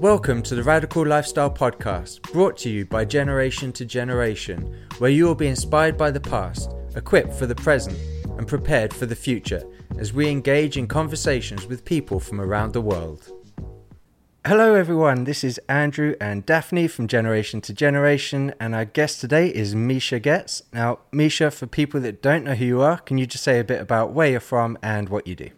Welcome 0.00 0.44
to 0.44 0.54
the 0.54 0.62
Radical 0.62 1.04
Lifestyle 1.04 1.50
Podcast, 1.50 2.22
brought 2.32 2.56
to 2.58 2.70
you 2.70 2.86
by 2.86 3.04
Generation 3.04 3.72
to 3.72 3.84
Generation, 3.84 4.72
where 4.98 5.10
you 5.10 5.24
will 5.24 5.34
be 5.34 5.48
inspired 5.48 5.98
by 5.98 6.12
the 6.12 6.20
past, 6.20 6.72
equipped 6.94 7.32
for 7.32 7.46
the 7.46 7.56
present, 7.56 7.98
and 8.38 8.46
prepared 8.46 8.94
for 8.94 9.06
the 9.06 9.16
future 9.16 9.60
as 9.98 10.12
we 10.12 10.28
engage 10.28 10.76
in 10.76 10.86
conversations 10.86 11.66
with 11.66 11.84
people 11.84 12.20
from 12.20 12.40
around 12.40 12.74
the 12.74 12.80
world. 12.80 13.32
Hello, 14.46 14.76
everyone. 14.76 15.24
This 15.24 15.42
is 15.42 15.58
Andrew 15.68 16.14
and 16.20 16.46
Daphne 16.46 16.86
from 16.86 17.08
Generation 17.08 17.60
to 17.62 17.72
Generation, 17.72 18.54
and 18.60 18.76
our 18.76 18.84
guest 18.84 19.20
today 19.20 19.48
is 19.48 19.74
Misha 19.74 20.20
Goetz. 20.20 20.62
Now, 20.72 21.00
Misha, 21.10 21.50
for 21.50 21.66
people 21.66 21.98
that 22.02 22.22
don't 22.22 22.44
know 22.44 22.54
who 22.54 22.64
you 22.64 22.82
are, 22.82 22.98
can 22.98 23.18
you 23.18 23.26
just 23.26 23.42
say 23.42 23.58
a 23.58 23.64
bit 23.64 23.80
about 23.80 24.12
where 24.12 24.30
you're 24.30 24.38
from 24.38 24.78
and 24.80 25.08
what 25.08 25.26
you 25.26 25.34
do? 25.34 25.50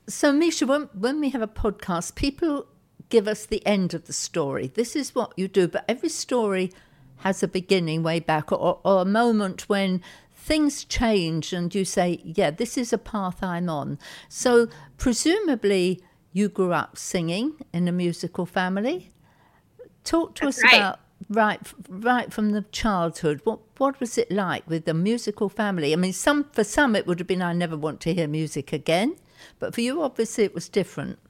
So, 0.06 0.32
Misha, 0.32 0.66
when, 0.66 0.90
when 0.92 1.18
we 1.18 1.30
have 1.30 1.40
a 1.40 1.48
podcast, 1.48 2.14
people 2.14 2.66
give 3.08 3.26
us 3.26 3.46
the 3.46 3.66
end 3.66 3.94
of 3.94 4.04
the 4.04 4.12
story. 4.12 4.66
This 4.66 4.94
is 4.94 5.14
what 5.14 5.32
you 5.38 5.48
do, 5.48 5.66
but 5.66 5.86
every 5.88 6.10
story 6.10 6.70
has 7.18 7.42
a 7.42 7.48
beginning 7.48 8.02
way 8.02 8.20
back 8.20 8.52
or, 8.52 8.80
or 8.84 9.00
a 9.00 9.06
moment 9.06 9.66
when 9.68 10.02
things 10.42 10.84
change 10.84 11.52
and 11.52 11.72
you 11.74 11.84
say, 11.84 12.20
yeah, 12.24 12.50
this 12.50 12.76
is 12.76 12.92
a 12.92 12.98
path 12.98 13.42
I'm 13.42 13.68
on. 13.68 13.98
So, 14.28 14.68
presumably, 14.98 16.00
you 16.32 16.48
grew 16.48 16.72
up 16.72 16.98
singing 16.98 17.54
in 17.72 17.86
a 17.86 17.92
musical 17.92 18.44
family. 18.44 19.12
Talk 20.02 20.34
to 20.36 20.46
That's 20.46 20.58
us 20.58 20.64
right. 20.64 20.74
about 20.74 20.98
right 21.28 21.60
right 21.88 22.32
from 22.32 22.50
the 22.50 22.62
childhood 22.72 23.40
what 23.44 23.60
what 23.78 24.00
was 24.00 24.18
it 24.18 24.28
like 24.28 24.68
with 24.68 24.86
the 24.86 24.92
musical 24.92 25.48
family 25.48 25.92
i 25.92 25.96
mean 25.96 26.12
some 26.12 26.42
for 26.50 26.64
some 26.64 26.96
it 26.96 27.06
would 27.06 27.20
have 27.20 27.28
been 27.28 27.40
i 27.40 27.52
never 27.52 27.76
want 27.76 28.00
to 28.00 28.12
hear 28.12 28.26
music 28.26 28.72
again 28.72 29.14
but 29.60 29.72
for 29.72 29.82
you 29.82 30.02
obviously 30.02 30.42
it 30.42 30.52
was 30.52 30.68
different 30.68 31.20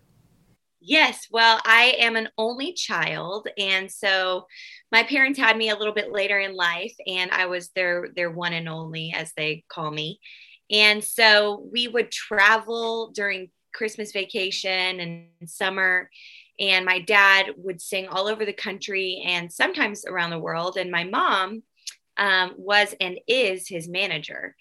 Yes, 0.85 1.29
well, 1.31 1.61
I 1.65 1.95
am 2.01 2.17
an 2.17 2.29
only 2.37 2.73
child, 2.73 3.47
and 3.57 3.91
so 3.91 4.47
my 4.91 5.05
parents 5.05 5.39
had 5.39 5.57
me 5.57 5.69
a 5.69 5.77
little 5.77 5.95
bit 5.95 6.11
later 6.11 6.41
in 6.41 6.57
life, 6.57 6.95
and 7.07 7.31
I 7.31 7.47
was 7.47 7.69
their 7.71 8.09
their 8.17 8.31
one 8.33 8.53
and 8.53 8.69
only, 8.69 9.13
as 9.17 9.33
they 9.37 9.65
call 9.69 9.93
me. 9.93 10.19
And 10.71 11.05
so 11.05 11.69
we 11.73 11.87
would 11.87 12.11
travel 12.11 13.13
during 13.15 13.51
Christmas 13.73 14.11
vacation 14.13 14.99
and 15.01 15.49
summer, 15.49 16.11
and 16.59 16.85
my 16.85 16.99
dad 17.01 17.53
would 17.59 17.81
sing 17.81 18.09
all 18.09 18.27
over 18.27 18.45
the 18.45 18.53
country 18.53 19.23
and 19.25 19.53
sometimes 19.53 20.05
around 20.05 20.31
the 20.31 20.39
world. 20.41 20.77
And 20.77 20.91
my 20.91 21.05
mom 21.05 21.63
um, 22.17 22.55
was 22.57 22.95
and 23.01 23.19
is 23.29 23.69
his 23.69 23.89
manager. 23.89 24.57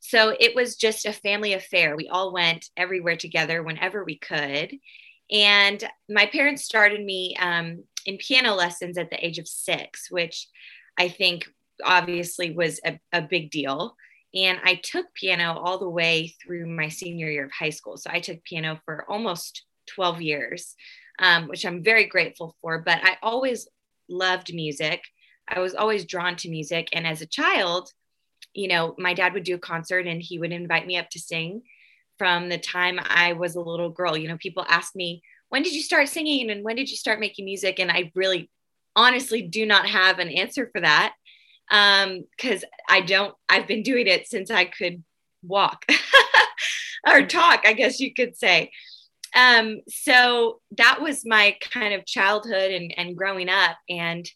So 0.00 0.34
it 0.38 0.54
was 0.54 0.76
just 0.76 1.06
a 1.06 1.12
family 1.12 1.52
affair. 1.54 1.96
We 1.96 2.08
all 2.08 2.32
went 2.32 2.66
everywhere 2.76 3.16
together 3.16 3.62
whenever 3.62 4.04
we 4.04 4.18
could. 4.18 4.74
And 5.30 5.82
my 6.08 6.26
parents 6.26 6.64
started 6.64 7.04
me 7.04 7.36
um, 7.40 7.84
in 8.04 8.16
piano 8.18 8.54
lessons 8.54 8.96
at 8.96 9.10
the 9.10 9.24
age 9.24 9.38
of 9.38 9.48
six, 9.48 10.10
which 10.10 10.48
I 10.98 11.08
think 11.08 11.46
obviously 11.84 12.52
was 12.52 12.80
a, 12.84 12.98
a 13.12 13.22
big 13.22 13.50
deal. 13.50 13.96
And 14.34 14.58
I 14.64 14.76
took 14.76 15.06
piano 15.14 15.58
all 15.58 15.78
the 15.78 15.88
way 15.88 16.34
through 16.42 16.66
my 16.66 16.88
senior 16.88 17.30
year 17.30 17.46
of 17.46 17.52
high 17.52 17.70
school. 17.70 17.96
So 17.96 18.10
I 18.12 18.20
took 18.20 18.44
piano 18.44 18.80
for 18.84 19.04
almost 19.10 19.64
12 19.94 20.20
years, 20.20 20.74
um, 21.18 21.48
which 21.48 21.64
I'm 21.64 21.82
very 21.82 22.04
grateful 22.06 22.56
for. 22.60 22.80
But 22.80 23.00
I 23.02 23.16
always 23.22 23.68
loved 24.08 24.54
music. 24.54 25.02
I 25.48 25.60
was 25.60 25.74
always 25.74 26.04
drawn 26.04 26.36
to 26.36 26.50
music. 26.50 26.88
And 26.92 27.06
as 27.06 27.22
a 27.22 27.26
child, 27.26 27.90
you 28.52 28.68
know, 28.68 28.94
my 28.98 29.14
dad 29.14 29.32
would 29.34 29.44
do 29.44 29.54
a 29.54 29.58
concert 29.58 30.06
and 30.06 30.20
he 30.20 30.38
would 30.38 30.52
invite 30.52 30.86
me 30.86 30.96
up 30.96 31.10
to 31.10 31.18
sing 31.18 31.62
from 32.18 32.48
the 32.48 32.58
time 32.58 32.98
I 33.02 33.34
was 33.34 33.56
a 33.56 33.60
little 33.60 33.90
girl. 33.90 34.16
You 34.16 34.28
know, 34.28 34.38
people 34.38 34.64
ask 34.68 34.94
me, 34.94 35.22
when 35.48 35.62
did 35.62 35.74
you 35.74 35.82
start 35.82 36.08
singing 36.08 36.50
and 36.50 36.64
when 36.64 36.76
did 36.76 36.90
you 36.90 36.96
start 36.96 37.20
making 37.20 37.44
music? 37.44 37.78
And 37.78 37.90
I 37.90 38.10
really 38.14 38.50
honestly 38.94 39.42
do 39.42 39.66
not 39.66 39.86
have 39.88 40.18
an 40.18 40.28
answer 40.28 40.68
for 40.72 40.80
that 40.80 41.14
because 41.68 42.64
um, 42.64 42.70
I 42.88 43.00
don't, 43.00 43.34
I've 43.48 43.66
been 43.66 43.82
doing 43.82 44.06
it 44.06 44.26
since 44.26 44.50
I 44.50 44.64
could 44.64 45.02
walk 45.42 45.84
or 47.08 47.26
talk, 47.26 47.62
I 47.64 47.72
guess 47.72 48.00
you 48.00 48.14
could 48.14 48.36
say. 48.36 48.70
Um, 49.34 49.80
so 49.88 50.60
that 50.78 51.00
was 51.02 51.26
my 51.26 51.56
kind 51.60 51.92
of 51.92 52.06
childhood 52.06 52.70
and, 52.70 52.94
and 52.96 53.16
growing 53.16 53.48
up. 53.48 53.76
And 53.88 54.28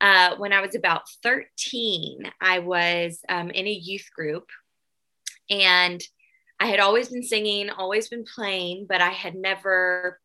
uh, 0.00 0.34
when 0.36 0.52
I 0.52 0.60
was 0.60 0.74
about 0.74 1.02
13, 1.22 2.24
I 2.40 2.58
was 2.58 3.20
um, 3.28 3.50
in 3.50 3.66
a 3.66 3.72
youth 3.72 4.08
group 4.14 4.48
and 5.48 6.02
I 6.62 6.66
had 6.66 6.78
always 6.78 7.08
been 7.08 7.24
singing, 7.24 7.70
always 7.70 8.08
been 8.08 8.24
playing, 8.24 8.86
but 8.88 9.00
I 9.00 9.10
had 9.10 9.34
never 9.34 10.20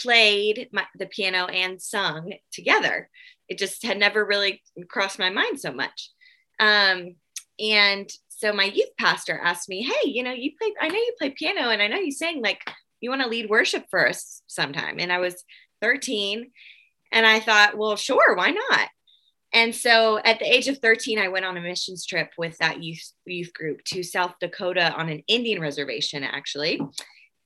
played 0.00 0.70
my, 0.72 0.86
the 0.98 1.04
piano 1.04 1.44
and 1.44 1.80
sung 1.80 2.32
together. 2.50 3.10
It 3.50 3.58
just 3.58 3.84
had 3.84 3.98
never 3.98 4.24
really 4.24 4.62
crossed 4.88 5.18
my 5.18 5.28
mind 5.28 5.60
so 5.60 5.72
much. 5.72 6.10
Um, 6.58 7.16
and 7.60 8.10
so 8.30 8.54
my 8.54 8.64
youth 8.64 8.88
pastor 8.98 9.38
asked 9.38 9.68
me, 9.68 9.82
Hey, 9.82 10.08
you 10.08 10.22
know, 10.22 10.32
you 10.32 10.52
play, 10.58 10.72
I 10.80 10.88
know 10.88 10.94
you 10.94 11.12
play 11.18 11.34
piano 11.36 11.68
and 11.68 11.82
I 11.82 11.88
know 11.88 11.98
you 11.98 12.12
sing, 12.12 12.40
like, 12.40 12.62
you 13.02 13.10
want 13.10 13.20
to 13.20 13.28
lead 13.28 13.50
worship 13.50 13.84
for 13.90 14.08
us 14.08 14.40
sometime. 14.46 14.96
And 15.00 15.12
I 15.12 15.18
was 15.18 15.44
13 15.82 16.50
and 17.12 17.26
I 17.26 17.40
thought, 17.40 17.76
well, 17.76 17.96
sure, 17.96 18.34
why 18.34 18.52
not? 18.52 18.88
And 19.54 19.72
so 19.72 20.18
at 20.24 20.40
the 20.40 20.52
age 20.52 20.66
of 20.66 20.78
13, 20.78 21.18
I 21.18 21.28
went 21.28 21.44
on 21.44 21.56
a 21.56 21.60
missions 21.60 22.04
trip 22.04 22.30
with 22.36 22.58
that 22.58 22.82
youth, 22.82 23.12
youth 23.24 23.54
group 23.54 23.84
to 23.84 24.02
South 24.02 24.34
Dakota 24.40 24.92
on 24.94 25.08
an 25.08 25.22
Indian 25.28 25.60
reservation, 25.60 26.24
actually. 26.24 26.80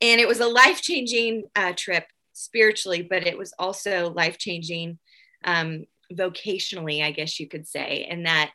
And 0.01 0.21
it 0.21 0.27
was 0.27 0.41
a 0.41 0.49
life 0.49 0.81
changing 0.81 1.45
uh, 1.55 1.75
trip 1.77 2.07
spiritually, 2.33 3.03
but 3.03 3.27
it 3.27 3.37
was 3.37 3.53
also 3.59 4.11
life 4.11 4.39
changing 4.39 4.99
um, 5.45 5.85
vocationally, 6.13 7.05
I 7.05 7.11
guess 7.11 7.39
you 7.39 7.47
could 7.47 7.69
say, 7.69 8.07
in 8.09 8.23
that 8.23 8.53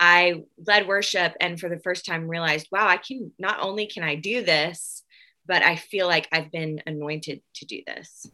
I 0.00 0.42
led 0.66 0.88
worship 0.88 1.34
and 1.40 1.60
for 1.60 1.68
the 1.68 1.78
first 1.78 2.04
time 2.04 2.26
realized, 2.26 2.66
wow, 2.72 2.88
I 2.88 2.96
can 2.96 3.30
not 3.38 3.60
only 3.60 3.86
can 3.86 4.02
I 4.02 4.16
do 4.16 4.42
this, 4.42 5.04
but 5.46 5.62
I 5.62 5.76
feel 5.76 6.08
like 6.08 6.26
I've 6.32 6.50
been 6.50 6.82
anointed 6.86 7.42
to 7.56 7.64
do 7.64 7.82
this. 7.86 8.26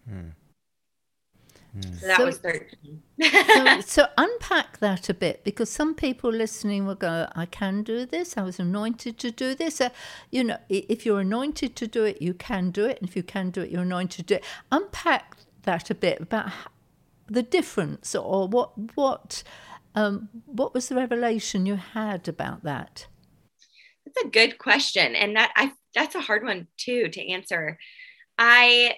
So 1.82 2.06
that 2.06 2.16
so, 2.19 2.26
was 2.26 2.38
13. 2.38 3.02
so, 3.20 3.80
so, 3.86 4.06
unpack 4.16 4.78
that 4.78 5.08
a 5.08 5.14
bit 5.14 5.44
because 5.44 5.70
some 5.70 5.94
people 5.94 6.30
listening 6.30 6.86
will 6.86 6.94
go, 6.94 7.28
I 7.34 7.46
can 7.46 7.82
do 7.82 8.06
this. 8.06 8.36
I 8.36 8.42
was 8.42 8.58
anointed 8.58 9.19
to 9.19 9.30
do 9.30 9.54
this. 9.54 9.80
Uh, 9.80 9.90
you 10.30 10.44
know, 10.44 10.58
if 10.69 11.04
you're 11.04 11.20
anointed 11.20 11.76
to 11.76 11.86
do 11.86 12.04
it, 12.04 12.22
you 12.22 12.34
can 12.34 12.70
do 12.70 12.84
it. 12.84 12.98
And 13.00 13.08
if 13.08 13.16
you 13.16 13.22
can 13.22 13.50
do 13.50 13.62
it, 13.62 13.70
you're 13.70 13.82
anointed 13.82 14.26
to 14.26 14.34
do 14.34 14.34
it. 14.36 14.44
Unpack 14.70 15.36
that 15.62 15.90
a 15.90 15.94
bit 15.94 16.20
about 16.20 16.50
the 17.26 17.42
difference 17.42 18.14
or 18.14 18.48
what, 18.48 18.72
what, 18.94 19.42
um, 19.94 20.28
what 20.46 20.75
was 20.75 20.88
the 20.88 20.94
revelation 20.94 21.66
you 21.66 21.76
had 21.76 22.28
about 22.28 22.62
that? 22.62 23.06
That's 24.06 24.25
a 24.25 24.30
good 24.30 24.58
question. 24.58 25.14
And 25.14 25.36
that 25.36 25.52
I, 25.56 25.72
that's 25.94 26.14
a 26.14 26.20
hard 26.20 26.44
one 26.44 26.69
too, 26.76 27.08
to 27.08 27.28
answer. 27.30 27.78
I 28.38 28.94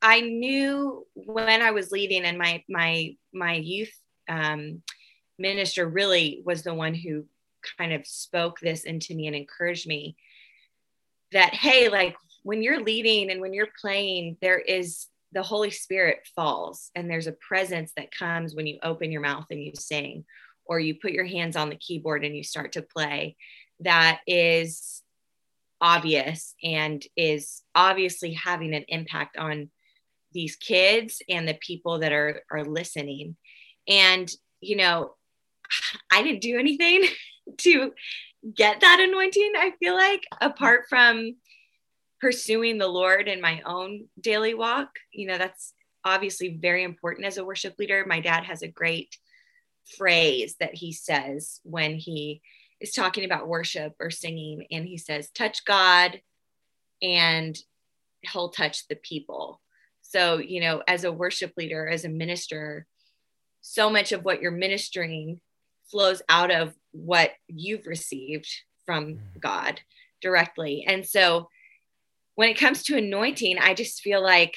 I 0.00 0.20
knew 0.20 1.06
when 1.14 1.62
I 1.62 1.72
was 1.72 1.90
leading 1.90 2.24
and 2.24 2.38
my 2.38 2.62
my 2.68 3.16
my 3.32 3.54
youth 3.54 3.92
um, 4.28 4.82
minister 5.38 5.88
really 5.88 6.42
was 6.44 6.62
the 6.62 6.74
one 6.74 6.94
who 6.94 7.24
kind 7.78 7.92
of 7.92 8.06
spoke 8.06 8.60
this 8.60 8.84
into 8.84 9.14
me 9.14 9.26
and 9.26 9.36
encouraged 9.36 9.86
me 9.86 10.16
that 11.32 11.54
hey 11.54 11.88
like 11.88 12.16
when 12.42 12.62
you're 12.62 12.82
leading 12.82 13.30
and 13.30 13.40
when 13.40 13.52
you're 13.52 13.68
playing 13.80 14.36
there 14.40 14.58
is 14.58 15.06
the 15.32 15.42
holy 15.42 15.70
spirit 15.70 16.26
falls 16.34 16.90
and 16.94 17.10
there's 17.10 17.26
a 17.26 17.32
presence 17.32 17.92
that 17.96 18.12
comes 18.12 18.54
when 18.54 18.66
you 18.66 18.78
open 18.82 19.12
your 19.12 19.20
mouth 19.20 19.44
and 19.50 19.62
you 19.62 19.72
sing 19.74 20.24
or 20.64 20.78
you 20.78 20.94
put 20.94 21.12
your 21.12 21.26
hands 21.26 21.56
on 21.56 21.68
the 21.68 21.76
keyboard 21.76 22.24
and 22.24 22.36
you 22.36 22.44
start 22.44 22.72
to 22.72 22.82
play 22.82 23.36
that 23.80 24.20
is 24.26 25.02
obvious 25.80 26.54
and 26.62 27.04
is 27.16 27.62
obviously 27.74 28.32
having 28.32 28.74
an 28.74 28.84
impact 28.88 29.36
on 29.36 29.70
these 30.32 30.56
kids 30.56 31.22
and 31.28 31.48
the 31.48 31.58
people 31.60 32.00
that 32.00 32.12
are 32.12 32.42
are 32.50 32.64
listening. 32.64 33.36
And 33.86 34.30
you 34.60 34.76
know 34.76 35.14
i 36.10 36.22
didn't 36.22 36.42
do 36.42 36.58
anything 36.58 37.04
to 37.58 37.92
get 38.54 38.80
that 38.80 39.00
anointing 39.00 39.52
i 39.56 39.72
feel 39.80 39.94
like 39.94 40.22
apart 40.40 40.84
from 40.88 41.34
pursuing 42.20 42.78
the 42.78 42.86
lord 42.86 43.28
in 43.28 43.40
my 43.40 43.62
own 43.64 44.06
daily 44.20 44.54
walk. 44.54 44.90
You 45.12 45.28
know 45.28 45.38
that's 45.38 45.72
obviously 46.04 46.58
very 46.60 46.84
important 46.84 47.26
as 47.26 47.36
a 47.36 47.44
worship 47.44 47.78
leader. 47.78 48.04
My 48.06 48.20
dad 48.20 48.44
has 48.44 48.62
a 48.62 48.68
great 48.68 49.16
phrase 49.96 50.56
that 50.60 50.74
he 50.74 50.92
says 50.92 51.60
when 51.64 51.94
he 51.94 52.42
is 52.80 52.92
talking 52.92 53.24
about 53.24 53.48
worship 53.48 53.94
or 54.00 54.10
singing 54.10 54.66
and 54.70 54.84
he 54.84 54.98
says 54.98 55.30
touch 55.30 55.64
god 55.64 56.20
and 57.02 57.58
he'll 58.20 58.50
touch 58.50 58.86
the 58.88 58.96
people 58.96 59.60
so 60.08 60.38
you 60.38 60.60
know 60.60 60.82
as 60.88 61.04
a 61.04 61.12
worship 61.12 61.52
leader 61.56 61.86
as 61.88 62.04
a 62.04 62.08
minister 62.08 62.86
so 63.60 63.90
much 63.90 64.12
of 64.12 64.24
what 64.24 64.40
you're 64.40 64.50
ministering 64.50 65.40
flows 65.90 66.22
out 66.28 66.50
of 66.50 66.74
what 66.92 67.32
you've 67.48 67.86
received 67.86 68.48
from 68.86 69.14
mm. 69.14 69.18
god 69.40 69.80
directly. 70.20 70.84
And 70.86 71.06
so 71.06 71.48
when 72.34 72.48
it 72.48 72.58
comes 72.58 72.82
to 72.84 72.96
anointing 72.96 73.58
i 73.58 73.74
just 73.74 74.00
feel 74.00 74.22
like 74.22 74.56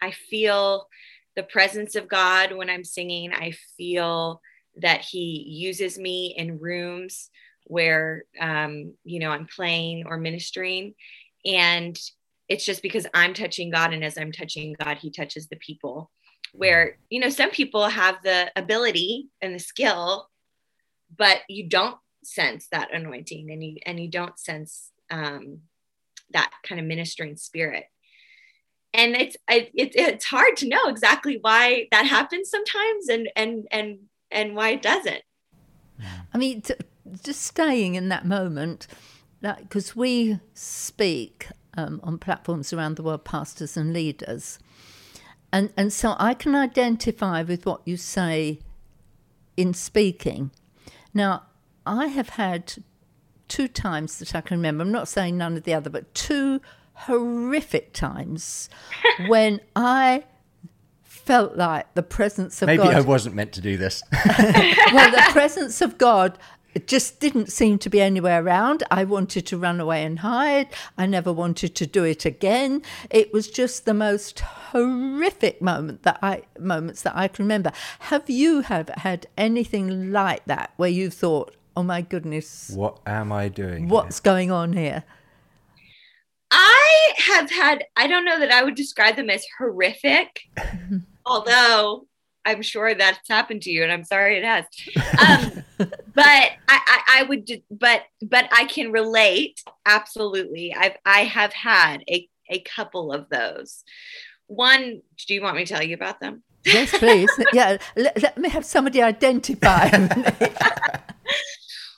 i 0.00 0.10
feel 0.10 0.88
the 1.34 1.42
presence 1.42 1.94
of 1.94 2.08
god 2.08 2.52
when 2.52 2.70
i'm 2.70 2.84
singing. 2.84 3.32
I 3.32 3.52
feel 3.76 4.40
that 4.76 5.02
he 5.02 5.44
uses 5.48 5.98
me 5.98 6.34
in 6.36 6.60
rooms 6.60 7.30
where 7.64 8.24
um, 8.40 8.94
you 9.04 9.18
know 9.20 9.30
i'm 9.30 9.46
playing 9.46 10.06
or 10.06 10.16
ministering. 10.16 10.94
And 11.44 11.98
it's 12.48 12.64
just 12.64 12.82
because 12.82 13.06
i'm 13.14 13.34
touching 13.34 13.70
god 13.70 13.92
and 13.92 14.04
as 14.04 14.16
i'm 14.16 14.32
touching 14.32 14.74
god 14.82 14.98
he 14.98 15.10
touches 15.10 15.48
the 15.48 15.56
people 15.56 16.10
where 16.52 16.98
you 17.10 17.20
know 17.20 17.28
some 17.28 17.50
people 17.50 17.88
have 17.88 18.16
the 18.22 18.50
ability 18.56 19.28
and 19.42 19.54
the 19.54 19.58
skill 19.58 20.28
but 21.16 21.38
you 21.48 21.68
don't 21.68 21.96
sense 22.24 22.66
that 22.72 22.92
anointing 22.92 23.50
and 23.50 23.62
you 23.62 23.76
and 23.84 24.00
you 24.00 24.08
don't 24.08 24.38
sense 24.38 24.90
um, 25.10 25.60
that 26.32 26.50
kind 26.64 26.80
of 26.80 26.86
ministering 26.86 27.36
spirit 27.36 27.84
and 28.96 29.14
it's 29.14 29.36
it, 29.48 29.70
it's 29.74 30.24
hard 30.24 30.56
to 30.56 30.68
know 30.68 30.88
exactly 30.88 31.38
why 31.40 31.86
that 31.92 32.06
happens 32.06 32.50
sometimes 32.50 33.08
and 33.08 33.28
and 33.36 33.68
and 33.70 33.98
and 34.30 34.56
why 34.56 34.70
it 34.70 34.82
doesn't. 34.82 35.22
I 36.32 36.38
mean, 36.38 36.62
t- 36.62 36.74
just 37.22 37.42
staying 37.42 37.94
in 37.94 38.08
that 38.08 38.24
moment, 38.24 38.86
because 39.40 39.94
we 39.94 40.40
speak 40.54 41.48
um, 41.76 42.00
on 42.02 42.18
platforms 42.18 42.72
around 42.72 42.96
the 42.96 43.02
world, 43.02 43.24
pastors 43.24 43.76
and 43.76 43.92
leaders, 43.92 44.58
and 45.52 45.72
and 45.76 45.92
so 45.92 46.16
I 46.18 46.34
can 46.34 46.54
identify 46.54 47.42
with 47.42 47.66
what 47.66 47.80
you 47.84 47.96
say 47.96 48.60
in 49.56 49.74
speaking. 49.74 50.50
Now, 51.14 51.44
I 51.86 52.06
have 52.08 52.30
had 52.30 52.74
two 53.48 53.68
times 53.68 54.18
that 54.18 54.34
I 54.34 54.40
can 54.40 54.58
remember. 54.58 54.82
I'm 54.82 54.92
not 54.92 55.08
saying 55.08 55.38
none 55.38 55.56
of 55.56 55.64
the 55.64 55.74
other, 55.74 55.90
but 55.90 56.12
two 56.14 56.60
horrific 56.94 57.92
times 57.92 58.68
when 59.28 59.60
I 59.74 60.24
felt 61.02 61.56
like 61.56 61.92
the 61.94 62.02
presence 62.02 62.62
of 62.62 62.66
Maybe 62.66 62.78
God. 62.78 62.88
Maybe 62.88 62.96
I 62.96 63.00
wasn't 63.00 63.34
meant 63.34 63.52
to 63.54 63.60
do 63.60 63.76
this. 63.76 64.02
well, 64.12 65.10
the 65.10 65.26
presence 65.32 65.80
of 65.80 65.98
God 65.98 66.38
just 66.78 67.20
didn't 67.20 67.52
seem 67.52 67.78
to 67.78 67.90
be 67.90 68.00
anywhere 68.00 68.42
around. 68.42 68.82
I 68.90 69.04
wanted 69.04 69.46
to 69.46 69.58
run 69.58 69.80
away 69.80 70.04
and 70.04 70.18
hide. 70.18 70.68
I 70.98 71.06
never 71.06 71.32
wanted 71.32 71.74
to 71.76 71.86
do 71.86 72.04
it 72.04 72.24
again. 72.24 72.82
It 73.10 73.32
was 73.32 73.48
just 73.48 73.84
the 73.84 73.94
most 73.94 74.40
horrific 74.40 75.62
moment 75.62 76.02
that 76.02 76.18
I 76.22 76.42
moments 76.58 77.02
that 77.02 77.16
I 77.16 77.28
can 77.28 77.44
remember. 77.44 77.72
Have 78.00 78.28
you 78.28 78.62
have 78.62 78.88
had 78.90 79.26
anything 79.36 80.12
like 80.12 80.44
that 80.46 80.72
where 80.76 80.90
you 80.90 81.10
thought, 81.10 81.54
"Oh 81.76 81.82
my 81.82 82.02
goodness, 82.02 82.70
what 82.74 82.98
am 83.06 83.32
I 83.32 83.48
doing? 83.48 83.88
What's 83.88 84.18
here? 84.18 84.24
going 84.24 84.50
on 84.50 84.72
here?" 84.72 85.04
I 86.50 87.12
have 87.18 87.50
had. 87.50 87.84
I 87.96 88.06
don't 88.06 88.24
know 88.24 88.38
that 88.38 88.50
I 88.50 88.62
would 88.62 88.74
describe 88.76 89.16
them 89.16 89.30
as 89.30 89.44
horrific. 89.58 90.40
although 91.26 92.06
I'm 92.44 92.62
sure 92.62 92.94
that's 92.94 93.28
happened 93.28 93.62
to 93.62 93.70
you, 93.70 93.82
and 93.82 93.92
I'm 93.92 94.04
sorry 94.04 94.38
it 94.38 94.44
has. 94.44 94.64
Um, 95.28 95.64
but 95.78 95.90
I, 96.16 96.50
I, 96.68 97.02
I, 97.08 97.22
would, 97.24 97.62
but 97.70 98.02
but 98.22 98.48
I 98.52 98.64
can 98.64 98.92
relate 98.92 99.62
absolutely. 99.84 100.74
I've 100.74 100.96
I 101.04 101.24
have 101.24 101.52
had 101.52 102.02
a 102.08 102.28
a 102.50 102.60
couple 102.60 103.12
of 103.12 103.28
those. 103.28 103.84
One, 104.46 105.02
do 105.26 105.34
you 105.34 105.42
want 105.42 105.56
me 105.56 105.64
to 105.64 105.74
tell 105.74 105.82
you 105.82 105.94
about 105.94 106.20
them? 106.20 106.42
Yes, 106.64 106.96
please. 106.96 107.30
yeah, 107.52 107.78
let, 107.96 108.22
let 108.22 108.38
me 108.38 108.48
have 108.48 108.64
somebody 108.64 109.02
identify. 109.02 109.88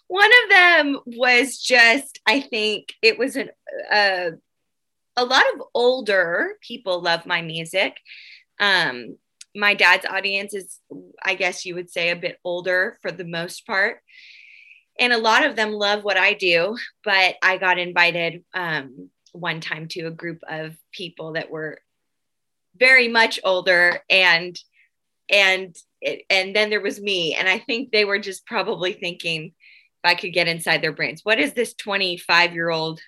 One 0.09 0.31
of 0.45 0.51
them 0.51 0.99
was 1.05 1.59
just, 1.59 2.19
I 2.27 2.41
think 2.41 2.95
it 3.03 3.19
was 3.19 3.37
an 3.37 3.51
uh, 3.93 4.31
a 5.17 5.25
lot 5.25 5.45
of 5.55 5.63
older 5.75 6.55
people 6.63 7.03
love 7.03 7.27
my 7.27 7.43
music 7.43 7.97
um, 8.61 9.17
my 9.59 9.75
dad's 9.75 10.07
audience 10.07 10.55
is, 10.55 10.79
I 11.23 11.35
guess 11.35 11.67
you 11.67 11.75
would 11.75 11.91
say, 11.91 12.11
a 12.11 12.17
bit 12.17 12.39
older 12.45 12.97
for 13.03 13.11
the 13.11 13.25
most 13.25 13.67
part. 13.67 14.01
And 15.01 15.13
a 15.13 15.19
lot 15.19 15.45
of 15.45 15.57
them 15.57 15.73
love 15.73 16.05
what 16.05 16.17
I 16.17 16.35
do, 16.35 16.77
but 17.05 17.35
I 17.43 17.57
got 17.57 17.79
invited 17.79 18.45
um, 18.55 19.11
one 19.33 19.61
time 19.61 19.89
to 19.89 20.07
a 20.07 20.13
group 20.13 20.41
of 20.49 20.77
people 20.93 21.33
that 21.33 21.51
were 21.51 21.81
very 22.79 23.09
much 23.09 23.41
older 23.45 24.01
and 24.09 24.57
and 25.29 25.77
and 26.31 26.55
then 26.55 26.71
there 26.71 26.81
was 26.81 27.01
me 27.01 27.35
and 27.35 27.49
i 27.49 27.59
think 27.59 27.91
they 27.91 28.05
were 28.05 28.21
just 28.21 28.47
probably 28.47 28.93
thinking 28.93 29.47
if 29.47 29.53
i 30.05 30.15
could 30.15 30.33
get 30.33 30.47
inside 30.47 30.81
their 30.81 30.93
brains 30.93 31.25
what 31.25 31.41
is 31.41 31.55
this 31.55 31.75
25 31.75 32.55
year 32.55 32.71
old 32.71 33.01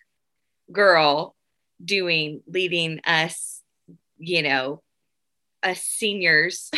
girl 0.73 1.37
doing 1.83 2.43
leading 2.49 3.01
us 3.07 3.63
you 4.19 4.43
know 4.43 4.83
us 5.63 5.83
seniors. 5.83 6.71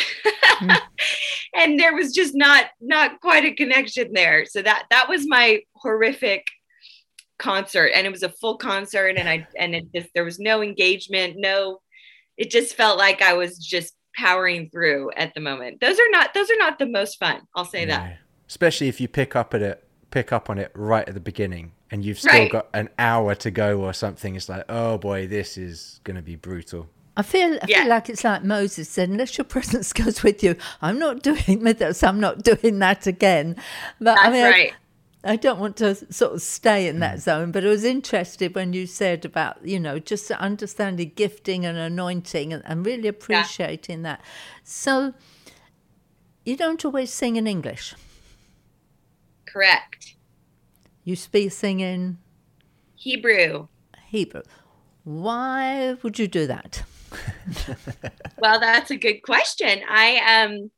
Mm. 0.60 0.78
and 1.54 1.78
there 1.80 1.94
was 1.94 2.12
just 2.12 2.34
not 2.34 2.66
not 2.80 3.20
quite 3.20 3.44
a 3.44 3.54
connection 3.54 4.12
there. 4.12 4.46
So 4.46 4.62
that 4.62 4.86
that 4.90 5.08
was 5.08 5.26
my 5.26 5.62
horrific 5.74 6.46
concert. 7.38 7.90
And 7.94 8.06
it 8.06 8.10
was 8.10 8.22
a 8.22 8.28
full 8.28 8.56
concert 8.56 9.16
and 9.16 9.28
i 9.28 9.46
and 9.58 9.74
it 9.74 9.92
just 9.94 10.08
there 10.14 10.24
was 10.24 10.38
no 10.38 10.62
engagement 10.62 11.34
no 11.36 11.80
it 12.36 12.50
just 12.50 12.76
felt 12.76 12.98
like 12.98 13.20
i 13.20 13.34
was 13.34 13.58
just 13.58 13.94
powering 14.14 14.70
through 14.70 15.10
at 15.16 15.32
the 15.34 15.40
moment. 15.40 15.80
Those 15.80 15.98
are 15.98 16.10
not 16.10 16.34
those 16.34 16.50
are 16.50 16.58
not 16.58 16.78
the 16.78 16.86
most 16.86 17.18
fun 17.18 17.42
i'll 17.56 17.64
say 17.64 17.84
that. 17.86 18.18
Especially 18.48 18.88
if 18.88 19.00
you 19.00 19.08
pick 19.08 19.34
up 19.34 19.54
at 19.54 19.62
it 19.62 19.84
pick 20.10 20.32
up 20.32 20.50
on 20.50 20.58
it 20.58 20.70
right 20.74 21.08
at 21.08 21.14
the 21.14 21.20
beginning 21.20 21.72
and 21.90 22.04
you've 22.04 22.18
still 22.18 22.32
right. 22.32 22.52
got 22.52 22.68
an 22.74 22.90
hour 22.98 23.34
to 23.34 23.50
go 23.50 23.80
or 23.80 23.92
something. 23.92 24.36
It's 24.36 24.48
like 24.48 24.64
oh 24.68 24.98
boy 24.98 25.26
this 25.26 25.58
is 25.58 26.00
going 26.04 26.16
to 26.16 26.22
be 26.22 26.36
brutal 26.36 26.88
I 27.16 27.22
feel 27.22 27.54
I 27.54 27.66
yeah. 27.68 27.80
feel 27.80 27.88
like 27.88 28.08
it's 28.08 28.24
like 28.24 28.42
Moses 28.42 28.88
said, 28.88 29.08
unless 29.10 29.36
your 29.36 29.44
presence 29.56 29.92
goes 29.92 30.22
with 30.22 30.42
you, 30.42 30.56
I'm 30.80 30.98
not 30.98 31.22
doing 31.22 31.60
with 31.62 31.82
us, 31.82 32.02
I'm 32.02 32.20
not 32.20 32.42
doing 32.42 32.78
that 32.78 33.06
again. 33.06 33.56
But 33.98 34.16
That's 34.16 34.28
I 34.28 34.30
mean 34.30 34.44
right. 34.44 34.72
I, 35.24 35.32
I, 35.32 35.36
don't 35.36 35.60
want 35.60 35.76
to 35.76 35.94
sort 36.12 36.34
of 36.34 36.42
stay 36.42 36.88
in 36.88 37.00
that 37.00 37.18
mm. 37.18 37.20
zone, 37.20 37.52
but 37.52 37.64
I 37.64 37.68
was 37.68 37.84
interested 37.84 38.54
when 38.54 38.72
you 38.72 38.86
said 38.86 39.24
about, 39.24 39.64
you 39.64 39.78
know, 39.78 39.98
just 39.98 40.30
understanding 40.30 41.12
gifting 41.14 41.64
and 41.64 41.78
anointing 41.78 42.52
and, 42.52 42.62
and 42.66 42.84
really 42.84 43.08
appreciating 43.08 43.98
yeah. 43.98 44.16
that. 44.16 44.24
So 44.64 45.14
you 46.44 46.56
don't 46.56 46.84
always 46.84 47.12
sing 47.12 47.36
in 47.36 47.46
English. 47.46 47.94
Correct. 49.46 50.16
You 51.04 51.14
speak 51.14 51.52
singing 51.52 52.18
Hebrew. 52.96 53.68
Hebrew. 54.06 54.42
Why 55.04 55.96
would 56.02 56.18
you 56.18 56.26
do 56.26 56.46
that? 56.46 56.84
well, 58.38 58.60
that's 58.60 58.90
a 58.90 58.96
good 58.96 59.22
question. 59.22 59.80
I 59.88 60.44
um 60.44 60.70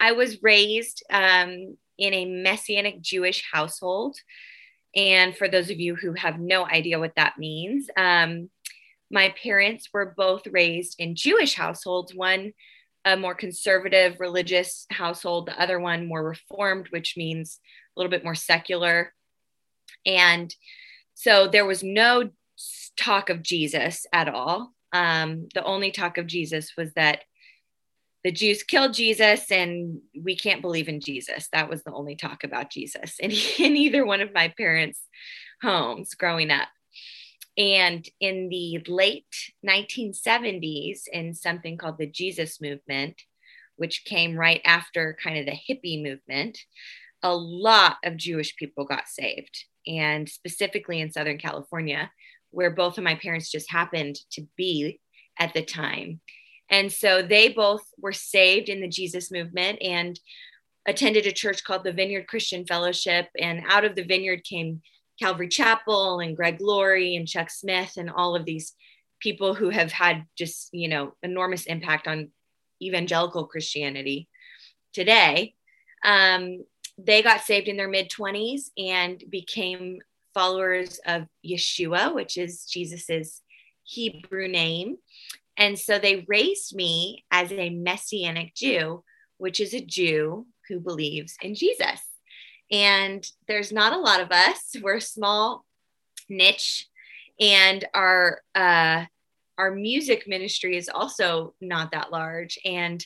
I 0.00 0.12
was 0.12 0.42
raised 0.42 1.02
um 1.10 1.76
in 1.98 2.14
a 2.14 2.24
messianic 2.24 3.00
Jewish 3.00 3.44
household. 3.52 4.16
And 4.96 5.36
for 5.36 5.48
those 5.48 5.70
of 5.70 5.80
you 5.80 5.96
who 5.96 6.12
have 6.14 6.38
no 6.38 6.64
idea 6.64 7.00
what 7.00 7.16
that 7.16 7.38
means, 7.38 7.88
um, 7.96 8.48
my 9.10 9.34
parents 9.42 9.88
were 9.92 10.14
both 10.16 10.46
raised 10.46 10.96
in 11.00 11.16
Jewish 11.16 11.54
households. 11.54 12.14
One 12.14 12.52
a 13.04 13.16
more 13.16 13.34
conservative 13.34 14.18
religious 14.18 14.86
household, 14.90 15.46
the 15.46 15.60
other 15.60 15.78
one 15.78 16.06
more 16.06 16.22
reformed, 16.22 16.88
which 16.90 17.16
means 17.16 17.60
a 17.94 18.00
little 18.00 18.10
bit 18.10 18.24
more 18.24 18.34
secular. 18.34 19.12
And 20.06 20.54
so 21.14 21.48
there 21.48 21.66
was 21.66 21.82
no 21.82 22.30
talk 22.96 23.28
of 23.28 23.42
Jesus 23.42 24.06
at 24.12 24.28
all. 24.28 24.73
Um, 24.94 25.48
the 25.52 25.64
only 25.64 25.90
talk 25.90 26.18
of 26.18 26.28
Jesus 26.28 26.72
was 26.78 26.92
that 26.94 27.22
the 28.22 28.32
Jews 28.32 28.62
killed 28.62 28.94
Jesus 28.94 29.50
and 29.50 30.00
we 30.18 30.36
can't 30.36 30.62
believe 30.62 30.88
in 30.88 31.00
Jesus. 31.00 31.48
That 31.52 31.68
was 31.68 31.82
the 31.82 31.92
only 31.92 32.16
talk 32.16 32.44
about 32.44 32.70
Jesus 32.70 33.18
in, 33.18 33.30
in 33.58 33.76
either 33.76 34.06
one 34.06 34.22
of 34.22 34.32
my 34.32 34.54
parents' 34.56 35.00
homes 35.60 36.14
growing 36.14 36.50
up. 36.50 36.68
And 37.58 38.08
in 38.20 38.48
the 38.48 38.82
late 38.88 39.26
1970s, 39.68 41.02
in 41.12 41.34
something 41.34 41.76
called 41.76 41.98
the 41.98 42.06
Jesus 42.06 42.60
movement, 42.60 43.20
which 43.76 44.04
came 44.04 44.36
right 44.36 44.60
after 44.64 45.16
kind 45.22 45.38
of 45.38 45.46
the 45.46 45.52
hippie 45.52 46.02
movement, 46.02 46.58
a 47.22 47.34
lot 47.34 47.96
of 48.04 48.16
Jewish 48.16 48.56
people 48.56 48.84
got 48.84 49.08
saved. 49.08 49.64
And 49.86 50.28
specifically 50.28 51.00
in 51.00 51.12
Southern 51.12 51.38
California, 51.38 52.10
where 52.54 52.70
both 52.70 52.98
of 52.98 53.04
my 53.04 53.14
parents 53.16 53.50
just 53.50 53.70
happened 53.70 54.16
to 54.32 54.46
be 54.56 55.00
at 55.38 55.52
the 55.54 55.64
time. 55.64 56.20
And 56.70 56.90
so 56.90 57.22
they 57.22 57.48
both 57.48 57.82
were 58.00 58.12
saved 58.12 58.68
in 58.68 58.80
the 58.80 58.88
Jesus 58.88 59.30
movement 59.30 59.82
and 59.82 60.18
attended 60.86 61.26
a 61.26 61.32
church 61.32 61.64
called 61.64 61.84
the 61.84 61.92
Vineyard 61.92 62.26
Christian 62.26 62.64
Fellowship. 62.66 63.28
And 63.38 63.62
out 63.68 63.84
of 63.84 63.94
the 63.94 64.04
Vineyard 64.04 64.44
came 64.44 64.82
Calvary 65.20 65.48
Chapel 65.48 66.20
and 66.20 66.36
Greg 66.36 66.60
Laurie 66.60 67.16
and 67.16 67.28
Chuck 67.28 67.50
Smith 67.50 67.94
and 67.96 68.10
all 68.10 68.34
of 68.34 68.44
these 68.44 68.74
people 69.20 69.54
who 69.54 69.70
have 69.70 69.92
had 69.92 70.26
just, 70.36 70.70
you 70.72 70.88
know, 70.88 71.14
enormous 71.22 71.66
impact 71.66 72.08
on 72.08 72.30
evangelical 72.82 73.46
Christianity 73.46 74.28
today. 74.92 75.54
Um, 76.04 76.64
they 76.98 77.22
got 77.22 77.42
saved 77.42 77.68
in 77.68 77.76
their 77.76 77.88
mid 77.88 78.10
20s 78.10 78.70
and 78.76 79.22
became 79.30 80.00
followers 80.34 81.00
of 81.06 81.26
Yeshua, 81.46 82.14
which 82.14 82.36
is 82.36 82.64
Jesus's 82.64 83.40
Hebrew 83.84 84.48
name. 84.48 84.96
And 85.56 85.78
so 85.78 85.98
they 85.98 86.24
raised 86.26 86.74
me 86.74 87.24
as 87.30 87.52
a 87.52 87.70
Messianic 87.70 88.54
Jew, 88.54 89.04
which 89.38 89.60
is 89.60 89.72
a 89.72 89.80
Jew 89.80 90.46
who 90.68 90.80
believes 90.80 91.36
in 91.40 91.54
Jesus. 91.54 92.00
And 92.70 93.24
there's 93.46 93.72
not 93.72 93.92
a 93.92 94.00
lot 94.00 94.20
of 94.20 94.30
us. 94.30 94.74
We're 94.82 94.96
a 94.96 95.00
small 95.00 95.64
niche, 96.28 96.88
and 97.38 97.84
our 97.94 98.40
uh, 98.54 99.04
our 99.58 99.70
music 99.70 100.26
ministry 100.26 100.76
is 100.76 100.88
also 100.88 101.54
not 101.60 101.92
that 101.92 102.10
large. 102.10 102.58
And 102.64 103.04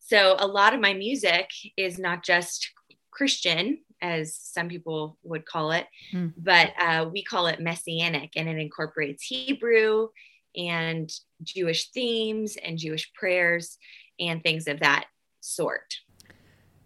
so 0.00 0.36
a 0.38 0.46
lot 0.46 0.74
of 0.74 0.80
my 0.80 0.94
music 0.94 1.50
is 1.76 1.98
not 1.98 2.24
just 2.24 2.72
Christian, 3.10 3.78
as 4.06 4.36
some 4.36 4.68
people 4.68 5.18
would 5.24 5.44
call 5.44 5.72
it, 5.72 5.86
mm. 6.12 6.32
but 6.36 6.70
uh, 6.80 7.08
we 7.12 7.24
call 7.24 7.46
it 7.48 7.60
messianic, 7.60 8.30
and 8.36 8.48
it 8.48 8.56
incorporates 8.56 9.24
Hebrew 9.24 10.08
and 10.56 11.10
Jewish 11.42 11.90
themes 11.90 12.56
and 12.64 12.78
Jewish 12.78 13.12
prayers 13.14 13.78
and 14.18 14.42
things 14.42 14.68
of 14.68 14.80
that 14.80 15.06
sort. 15.40 15.96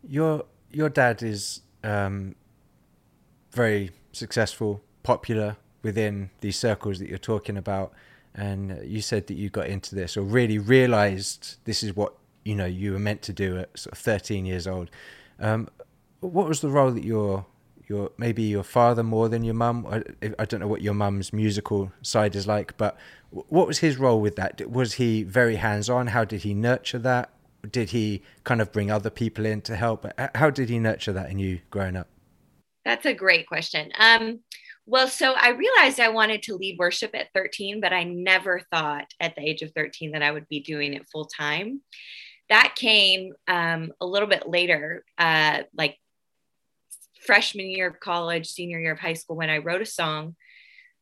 Your 0.03 0.45
your 0.73 0.89
dad 0.89 1.23
is 1.23 1.61
um, 1.85 2.35
very 3.53 3.91
successful, 4.12 4.81
popular 5.03 5.57
within 5.83 6.31
these 6.41 6.59
circles 6.59 6.99
that 7.00 7.09
you're 7.09 7.19
talking 7.19 7.57
about, 7.57 7.93
and 8.35 8.81
you 8.85 9.03
said 9.03 9.27
that 9.27 9.35
you 9.35 9.50
got 9.50 9.67
into 9.67 9.95
this 9.95 10.17
or 10.17 10.23
really 10.23 10.59
realized 10.59 11.57
this 11.65 11.83
is 11.83 11.95
what 11.95 12.15
you 12.45 12.55
know 12.55 12.67
you 12.67 12.93
were 12.93 12.99
meant 12.99 13.21
to 13.23 13.33
do 13.35 13.59
at 13.59 13.79
sort 13.79 13.93
of 13.93 13.99
13 13.99 14.47
years 14.47 14.67
old. 14.67 14.91
Um, 15.39 15.69
what 16.21 16.49
was 16.49 16.61
the 16.61 16.69
role 16.69 16.91
that 16.91 17.05
your 17.05 17.47
your 17.89 18.12
maybe 18.19 18.43
your 18.43 18.62
father 18.62 19.03
more 19.03 19.29
than 19.29 19.43
your 19.43 19.55
mum? 19.55 19.87
I, 19.91 20.33
I 20.39 20.45
don't 20.45 20.61
know 20.61 20.69
what 20.69 20.83
your 20.83 20.95
mum's 20.95 21.33
musical 21.33 21.93
side 22.03 22.37
is 22.37 22.47
like, 22.47 22.77
but 22.77 22.97
what 23.31 23.67
was 23.67 23.79
his 23.79 23.99
role 23.99 24.21
with 24.21 24.37
that? 24.37 24.71
Was 24.71 24.95
he 24.95 25.23
very 25.23 25.57
hands 25.57 25.91
on? 25.91 26.09
How 26.09 26.25
did 26.25 26.43
he 26.43 26.55
nurture 26.55 26.99
that? 27.00 27.31
Did 27.71 27.91
he 27.91 28.23
kind 28.45 28.61
of 28.61 28.73
bring 28.73 28.91
other 28.91 29.11
people 29.11 29.45
in 29.45 29.61
to 29.62 29.77
help? 29.77 30.07
How 30.35 30.50
did 30.50 30.69
he 30.69 30.79
nurture 30.79 31.12
that 31.12 31.31
in 31.31 31.39
you 31.39 31.61
growing 31.71 31.97
up? 31.97 32.09
That's 32.85 33.07
a 33.07 33.12
great 33.12 33.47
question. 33.47 33.93
Um, 33.99 34.41
well, 34.87 35.09
so 35.09 35.35
I 35.35 35.50
realized 35.50 36.00
I 36.00 36.09
wanted 36.09 36.43
to 36.45 36.57
lead 36.57 36.79
worship 36.79 37.11
at 37.15 37.29
13, 37.35 37.81
but 37.81 37.93
I 37.93 38.05
never 38.05 38.62
thought 38.73 39.07
at 39.21 39.35
the 39.37 39.43
age 39.43 39.62
of 39.62 39.73
13 39.77 40.12
that 40.12 40.23
I 40.23 40.33
would 40.33 40.49
be 40.49 40.61
doing 40.61 40.95
it 40.95 41.07
full 41.12 41.27
time. 41.27 41.83
That 42.49 42.75
came 42.75 43.33
um, 43.47 43.93
a 44.00 44.07
little 44.07 44.27
bit 44.27 44.49
later, 44.49 45.05
uh, 45.19 45.62
like 45.77 45.97
freshman 47.21 47.71
year 47.71 47.89
of 47.89 48.00
college, 48.00 48.49
senior 48.49 48.81
year 48.81 48.93
of 48.93 48.99
high 48.99 49.15
school, 49.15 49.37
when 49.37 49.50
I 49.50 49.59
wrote 49.59 49.83
a 49.83 49.87
song 49.87 50.37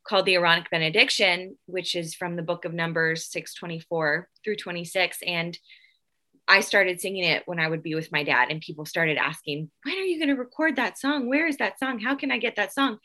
called 0.09 0.27
the 0.27 0.35
Aaronic 0.35 0.71
Benediction, 0.71 1.57
which 1.67 1.95
is 1.95 2.15
from 2.15 2.37
the 2.37 2.43
book 2.43 2.65
of 2.65 2.73
Numbers 2.73 3.27
624 3.27 4.29
through 4.43 4.57
26. 4.57 5.19
And 5.27 5.59
I 6.49 6.61
started 6.61 7.01
singing 7.01 7.25
it 7.25 7.43
when 7.47 7.61
I 7.61 7.69
would 7.69 7.83
be 7.83 7.95
with 7.95 8.11
my 8.11 8.25
dad, 8.25 8.49
and 8.51 8.61
people 8.61 8.87
started 8.87 9.19
asking, 9.19 9.71
When 9.85 9.97
are 9.97 10.03
you 10.03 10.19
going 10.19 10.35
to 10.35 10.41
record 10.41 10.77
that 10.77 10.99
song? 10.99 11.29
Where 11.29 11.47
is 11.47 11.59
that 11.59 11.79
song? 11.79 11.99
How 11.99 12.15
can 12.15 12.31
I 12.31 12.39
get 12.39 12.57
that 12.57 12.73
song? 12.73 12.99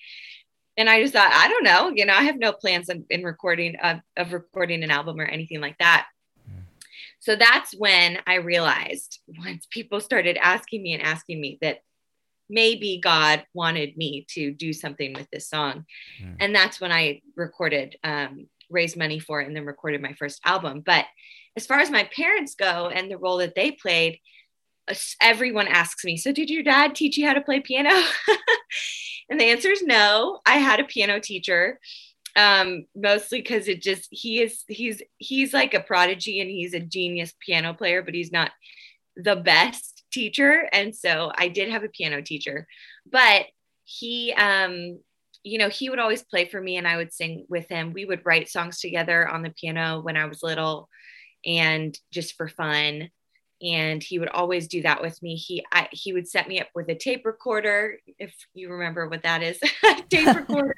And 0.78 0.90
I 0.90 1.02
just 1.02 1.14
thought, 1.14 1.32
I 1.32 1.50
don't 1.50 1.64
know. 1.64 1.92
You 1.94 2.06
know, 2.06 2.14
I 2.14 2.24
have 2.24 2.38
no 2.38 2.54
plans 2.54 2.90
in, 2.90 3.06
in 3.10 3.24
recording 3.24 3.76
of, 3.76 4.00
of 4.18 4.34
recording 4.34 4.84
an 4.84 4.90
album 4.90 5.20
or 5.20 5.26
anything 5.26 5.62
like 5.62 5.78
that. 5.80 6.08
Mm. 6.50 6.64
So 7.20 7.36
that's 7.36 7.76
when 7.76 8.18
I 8.26 8.36
realized 8.36 9.20
once 9.28 9.68
people 9.70 10.00
started 10.00 10.38
asking 10.38 10.82
me 10.82 10.94
and 10.94 11.04
asking 11.04 11.40
me 11.40 11.60
that 11.62 11.82
maybe 12.54 13.02
God 13.04 13.44
wanted 13.54 13.98
me 13.98 14.26
to 14.30 14.52
do 14.52 14.74
something 14.74 15.14
with 15.14 15.28
this 15.32 15.50
song. 15.50 15.86
Mm. 16.22 16.38
And 16.40 16.56
that's 16.56 16.80
when 16.80 16.92
I 16.92 17.22
recorded, 17.36 17.98
um, 18.04 18.48
raised 18.70 18.96
money 18.96 19.20
for 19.20 19.42
it, 19.42 19.48
and 19.48 19.56
then 19.56 19.66
recorded 19.66 20.02
my 20.02 20.14
first 20.14 20.40
album. 20.46 20.82
But 20.86 21.06
as 21.58 21.66
far 21.66 21.80
as 21.80 21.92
my 21.92 22.10
parents 22.16 22.56
go 22.56 22.90
and 22.90 23.10
the 23.10 23.18
role 23.18 23.38
that 23.38 23.56
they 23.56 23.72
played, 23.72 24.20
everyone 25.22 25.68
asks 25.68 26.04
me, 26.04 26.18
So, 26.18 26.32
did 26.32 26.50
your 26.50 26.64
dad 26.64 26.96
teach 26.96 27.18
you 27.18 27.28
how 27.28 27.34
to 27.34 27.42
play 27.42 27.60
piano? 27.60 27.90
and 29.30 29.40
the 29.40 29.46
answer 29.46 29.70
is 29.70 29.82
no. 29.82 30.40
I 30.46 30.58
had 30.58 30.80
a 30.80 30.86
piano 30.86 31.20
teacher 31.20 31.80
um 32.36 32.88
mostly 32.96 33.40
because 33.40 33.68
it 33.68 33.80
just 33.80 34.08
he 34.10 34.42
is 34.42 34.64
he's 34.68 35.04
he's 35.18 35.54
like 35.54 35.76
a 35.76 35.80
prodigy 35.80 36.40
and 36.40 36.50
he's 36.50 36.74
a 36.74 36.80
genius 36.80 37.32
piano 37.40 37.76
player 37.76 38.02
but 38.02 38.16
he's 38.16 38.32
not 38.32 38.50
the 39.16 39.36
best 39.36 39.93
teacher 40.14 40.70
and 40.72 40.96
so 40.96 41.32
i 41.38 41.48
did 41.48 41.70
have 41.70 41.84
a 41.84 41.90
piano 41.90 42.22
teacher 42.22 42.68
but 43.10 43.46
he 43.84 44.34
um 44.38 45.00
you 45.44 45.58
know 45.58 45.70
he 45.70 45.90
would 45.90 46.00
always 46.00 46.24
play 46.24 46.46
for 46.46 46.62
me 46.62 46.78
and 46.78 46.88
i 46.88 46.96
would 46.96 47.12
sing 47.12 47.46
with 47.50 47.68
him. 47.68 47.92
We 47.92 48.06
would 48.06 48.26
write 48.26 48.50
songs 48.50 48.80
together 48.80 49.28
on 49.28 49.42
the 49.42 49.54
piano 49.60 50.02
when 50.02 50.16
i 50.16 50.26
was 50.26 50.44
little 50.44 50.90
and 51.46 51.98
just 52.12 52.36
for 52.36 52.48
fun 52.48 53.10
and 53.64 54.04
he 54.04 54.20
would 54.20 54.30
always 54.30 54.68
do 54.68 54.82
that 54.82 55.02
with 55.02 55.22
me. 55.24 55.36
He 55.36 55.64
I, 55.72 55.88
he 55.92 56.12
would 56.12 56.28
set 56.28 56.48
me 56.50 56.60
up 56.60 56.68
with 56.76 56.90
a 56.90 56.96
tape 56.96 57.26
recorder 57.26 57.98
if 58.20 58.36
you 58.54 58.70
remember 58.70 59.08
what 59.08 59.24
that 59.24 59.42
is 59.42 59.58
tape 60.10 60.28
recorder 60.36 60.76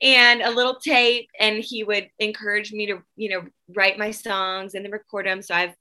and 0.00 0.42
a 0.42 0.50
little 0.50 0.76
tape 0.76 1.28
and 1.38 1.62
he 1.62 1.84
would 1.84 2.08
encourage 2.18 2.72
me 2.72 2.86
to 2.86 3.02
you 3.16 3.30
know 3.30 3.44
write 3.74 3.98
my 3.98 4.10
songs 4.10 4.74
and 4.74 4.84
then 4.84 4.92
record 4.92 5.26
them 5.26 5.42
so 5.42 5.54
i've 5.54 5.74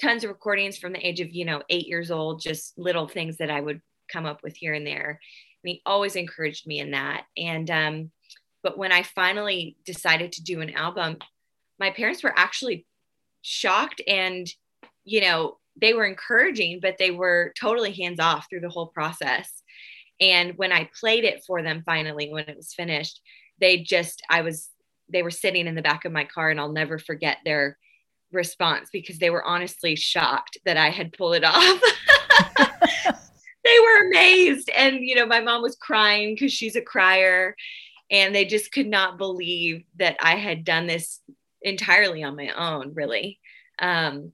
tons 0.00 0.24
of 0.24 0.30
recordings 0.30 0.78
from 0.78 0.92
the 0.92 1.06
age 1.06 1.20
of 1.20 1.30
you 1.30 1.44
know 1.44 1.62
eight 1.68 1.86
years 1.86 2.10
old 2.10 2.40
just 2.40 2.78
little 2.78 3.08
things 3.08 3.36
that 3.38 3.50
i 3.50 3.60
would 3.60 3.80
come 4.08 4.26
up 4.26 4.42
with 4.42 4.56
here 4.56 4.74
and 4.74 4.86
there. 4.86 5.20
And 5.62 5.70
he 5.70 5.82
always 5.86 6.16
encouraged 6.16 6.66
me 6.66 6.80
in 6.80 6.92
that. 6.92 7.24
And 7.36 7.70
um 7.70 8.10
but 8.62 8.76
when 8.76 8.90
i 8.90 9.02
finally 9.02 9.76
decided 9.86 10.32
to 10.32 10.42
do 10.42 10.60
an 10.60 10.70
album 10.70 11.16
my 11.78 11.90
parents 11.90 12.24
were 12.24 12.36
actually 12.36 12.86
shocked 13.42 14.02
and 14.08 14.48
you 15.04 15.20
know 15.20 15.58
they 15.80 15.94
were 15.94 16.04
encouraging 16.04 16.80
but 16.82 16.96
they 16.98 17.12
were 17.12 17.52
totally 17.58 17.92
hands 17.92 18.18
off 18.18 18.46
through 18.48 18.60
the 18.60 18.68
whole 18.68 18.88
process. 18.88 19.62
And 20.20 20.58
when 20.58 20.72
i 20.72 20.90
played 20.98 21.24
it 21.24 21.44
for 21.46 21.62
them 21.62 21.82
finally 21.86 22.32
when 22.32 22.48
it 22.48 22.56
was 22.56 22.74
finished 22.74 23.20
they 23.60 23.78
just 23.78 24.22
i 24.28 24.42
was 24.42 24.70
they 25.10 25.22
were 25.22 25.30
sitting 25.30 25.66
in 25.66 25.74
the 25.76 25.82
back 25.82 26.04
of 26.04 26.12
my 26.12 26.24
car 26.24 26.50
and 26.50 26.58
i'll 26.58 26.72
never 26.72 26.98
forget 26.98 27.38
their 27.44 27.78
response 28.32 28.88
because 28.92 29.18
they 29.18 29.30
were 29.30 29.44
honestly 29.44 29.96
shocked 29.96 30.58
that 30.64 30.76
i 30.76 30.90
had 30.90 31.12
pulled 31.12 31.34
it 31.34 31.44
off 31.44 31.80
they 33.64 33.78
were 33.80 34.06
amazed 34.08 34.70
and 34.76 34.96
you 35.00 35.14
know 35.14 35.26
my 35.26 35.40
mom 35.40 35.62
was 35.62 35.76
crying 35.76 36.34
because 36.34 36.52
she's 36.52 36.76
a 36.76 36.82
crier 36.82 37.56
and 38.10 38.34
they 38.34 38.44
just 38.44 38.72
could 38.72 38.86
not 38.86 39.18
believe 39.18 39.82
that 39.96 40.16
i 40.20 40.36
had 40.36 40.64
done 40.64 40.86
this 40.86 41.20
entirely 41.62 42.22
on 42.22 42.36
my 42.36 42.50
own 42.50 42.92
really 42.94 43.38
um, 43.80 44.32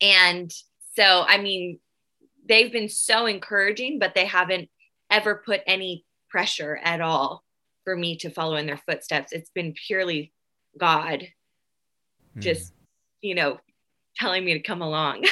and 0.00 0.52
so 0.96 1.24
i 1.26 1.38
mean 1.38 1.78
they've 2.48 2.72
been 2.72 2.88
so 2.88 3.26
encouraging 3.26 3.98
but 3.98 4.14
they 4.14 4.24
haven't 4.24 4.68
ever 5.10 5.42
put 5.44 5.60
any 5.66 6.04
pressure 6.28 6.78
at 6.82 7.00
all 7.00 7.44
for 7.84 7.96
me 7.96 8.16
to 8.16 8.30
follow 8.30 8.56
in 8.56 8.66
their 8.66 8.76
footsteps. 8.76 9.32
It's 9.32 9.50
been 9.50 9.72
purely 9.72 10.32
God 10.78 11.26
mm. 12.36 12.40
just, 12.42 12.74
you 13.20 13.34
know, 13.34 13.58
telling 14.16 14.44
me 14.44 14.54
to 14.54 14.60
come 14.60 14.82
along. 14.82 15.24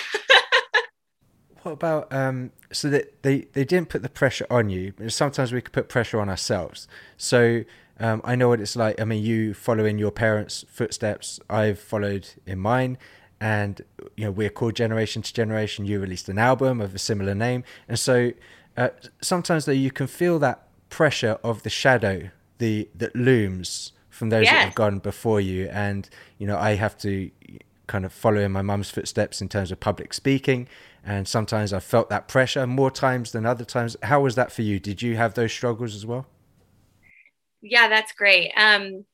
what 1.62 1.72
about 1.72 2.12
um, 2.12 2.52
so 2.72 2.88
that 2.90 3.22
they 3.22 3.40
they 3.52 3.64
didn't 3.64 3.88
put 3.88 4.02
the 4.02 4.08
pressure 4.08 4.46
on 4.50 4.70
you? 4.70 4.92
Sometimes 5.08 5.52
we 5.52 5.60
could 5.60 5.72
put 5.72 5.88
pressure 5.88 6.20
on 6.20 6.28
ourselves. 6.28 6.86
So 7.16 7.64
um, 7.98 8.20
I 8.24 8.36
know 8.36 8.48
what 8.48 8.60
it's 8.60 8.76
like. 8.76 9.00
I 9.00 9.04
mean, 9.04 9.22
you 9.22 9.54
follow 9.54 9.84
in 9.84 9.98
your 9.98 10.10
parents' 10.10 10.64
footsteps. 10.68 11.40
I've 11.48 11.78
followed 11.78 12.28
in 12.46 12.58
mine, 12.58 12.98
and 13.40 13.82
you 14.16 14.24
know 14.24 14.30
we're 14.30 14.50
called 14.50 14.76
Generation 14.76 15.22
to 15.22 15.32
Generation. 15.32 15.86
You 15.86 16.00
released 16.00 16.28
an 16.28 16.38
album 16.38 16.80
of 16.80 16.94
a 16.94 16.98
similar 16.98 17.34
name, 17.34 17.64
and 17.88 17.98
so 17.98 18.32
uh, 18.76 18.90
sometimes 19.20 19.64
though 19.64 19.72
you 19.72 19.90
can 19.90 20.06
feel 20.06 20.38
that 20.40 20.68
pressure 20.90 21.38
of 21.42 21.62
the 21.62 21.70
shadow, 21.70 22.30
the 22.58 22.88
that 22.94 23.16
looms 23.16 23.92
from 24.10 24.30
those 24.30 24.44
yes. 24.44 24.52
that 24.52 24.64
have 24.66 24.74
gone 24.74 24.98
before 24.98 25.40
you, 25.40 25.68
and 25.72 26.08
you 26.38 26.46
know 26.46 26.58
I 26.58 26.74
have 26.74 26.98
to 26.98 27.30
kind 27.86 28.04
of 28.04 28.12
following 28.12 28.52
my 28.52 28.62
mum's 28.62 28.90
footsteps 28.90 29.40
in 29.40 29.48
terms 29.48 29.70
of 29.70 29.80
public 29.80 30.12
speaking. 30.14 30.68
And 31.04 31.28
sometimes 31.28 31.72
I 31.72 31.80
felt 31.80 32.10
that 32.10 32.28
pressure 32.28 32.66
more 32.66 32.90
times 32.90 33.32
than 33.32 33.46
other 33.46 33.64
times. 33.64 33.96
How 34.02 34.20
was 34.20 34.34
that 34.34 34.50
for 34.50 34.62
you? 34.62 34.80
Did 34.80 35.02
you 35.02 35.16
have 35.16 35.34
those 35.34 35.52
struggles 35.52 35.94
as 35.94 36.04
well? 36.04 36.26
yeah, 37.70 37.88
that's 37.88 38.12
great. 38.12 38.52
Um, 38.56 39.04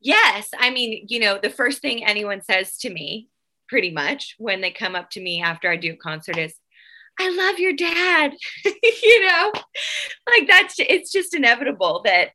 yes, 0.00 0.48
I 0.58 0.70
mean, 0.70 1.06
you 1.08 1.20
know, 1.20 1.38
the 1.42 1.50
first 1.50 1.80
thing 1.80 2.04
anyone 2.04 2.42
says 2.42 2.78
to 2.78 2.90
me, 2.90 3.28
pretty 3.68 3.90
much, 3.90 4.34
when 4.38 4.60
they 4.60 4.70
come 4.70 4.94
up 4.94 5.10
to 5.10 5.20
me 5.20 5.42
after 5.42 5.70
I 5.70 5.76
do 5.76 5.92
a 5.92 5.96
concert 5.96 6.36
is, 6.36 6.54
I 7.20 7.30
love 7.30 7.58
your 7.58 7.74
dad. 7.74 8.32
you 8.64 9.26
know, 9.26 9.52
like 10.26 10.48
that's 10.48 10.76
it's 10.78 11.12
just 11.12 11.34
inevitable 11.34 12.02
that 12.04 12.30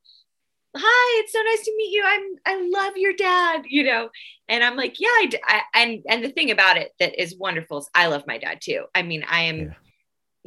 hi 0.77 1.21
it's 1.21 1.33
so 1.33 1.41
nice 1.41 1.63
to 1.63 1.73
meet 1.77 1.91
you 1.91 2.03
i'm 2.05 2.35
i 2.45 2.69
love 2.69 2.93
your 2.95 3.13
dad 3.13 3.63
you 3.67 3.83
know 3.83 4.09
and 4.47 4.63
i'm 4.63 4.75
like 4.75 4.99
yeah 4.99 5.07
I, 5.09 5.31
I, 5.43 5.61
and 5.81 6.03
and 6.07 6.23
the 6.23 6.29
thing 6.29 6.51
about 6.51 6.77
it 6.77 6.91
that 6.99 7.21
is 7.21 7.37
wonderful 7.37 7.79
is 7.79 7.89
i 7.95 8.07
love 8.07 8.23
my 8.27 8.37
dad 8.37 8.59
too 8.61 8.85
i 8.95 9.01
mean 9.01 9.23
i 9.29 9.43
am 9.43 9.57
yeah 9.59 9.73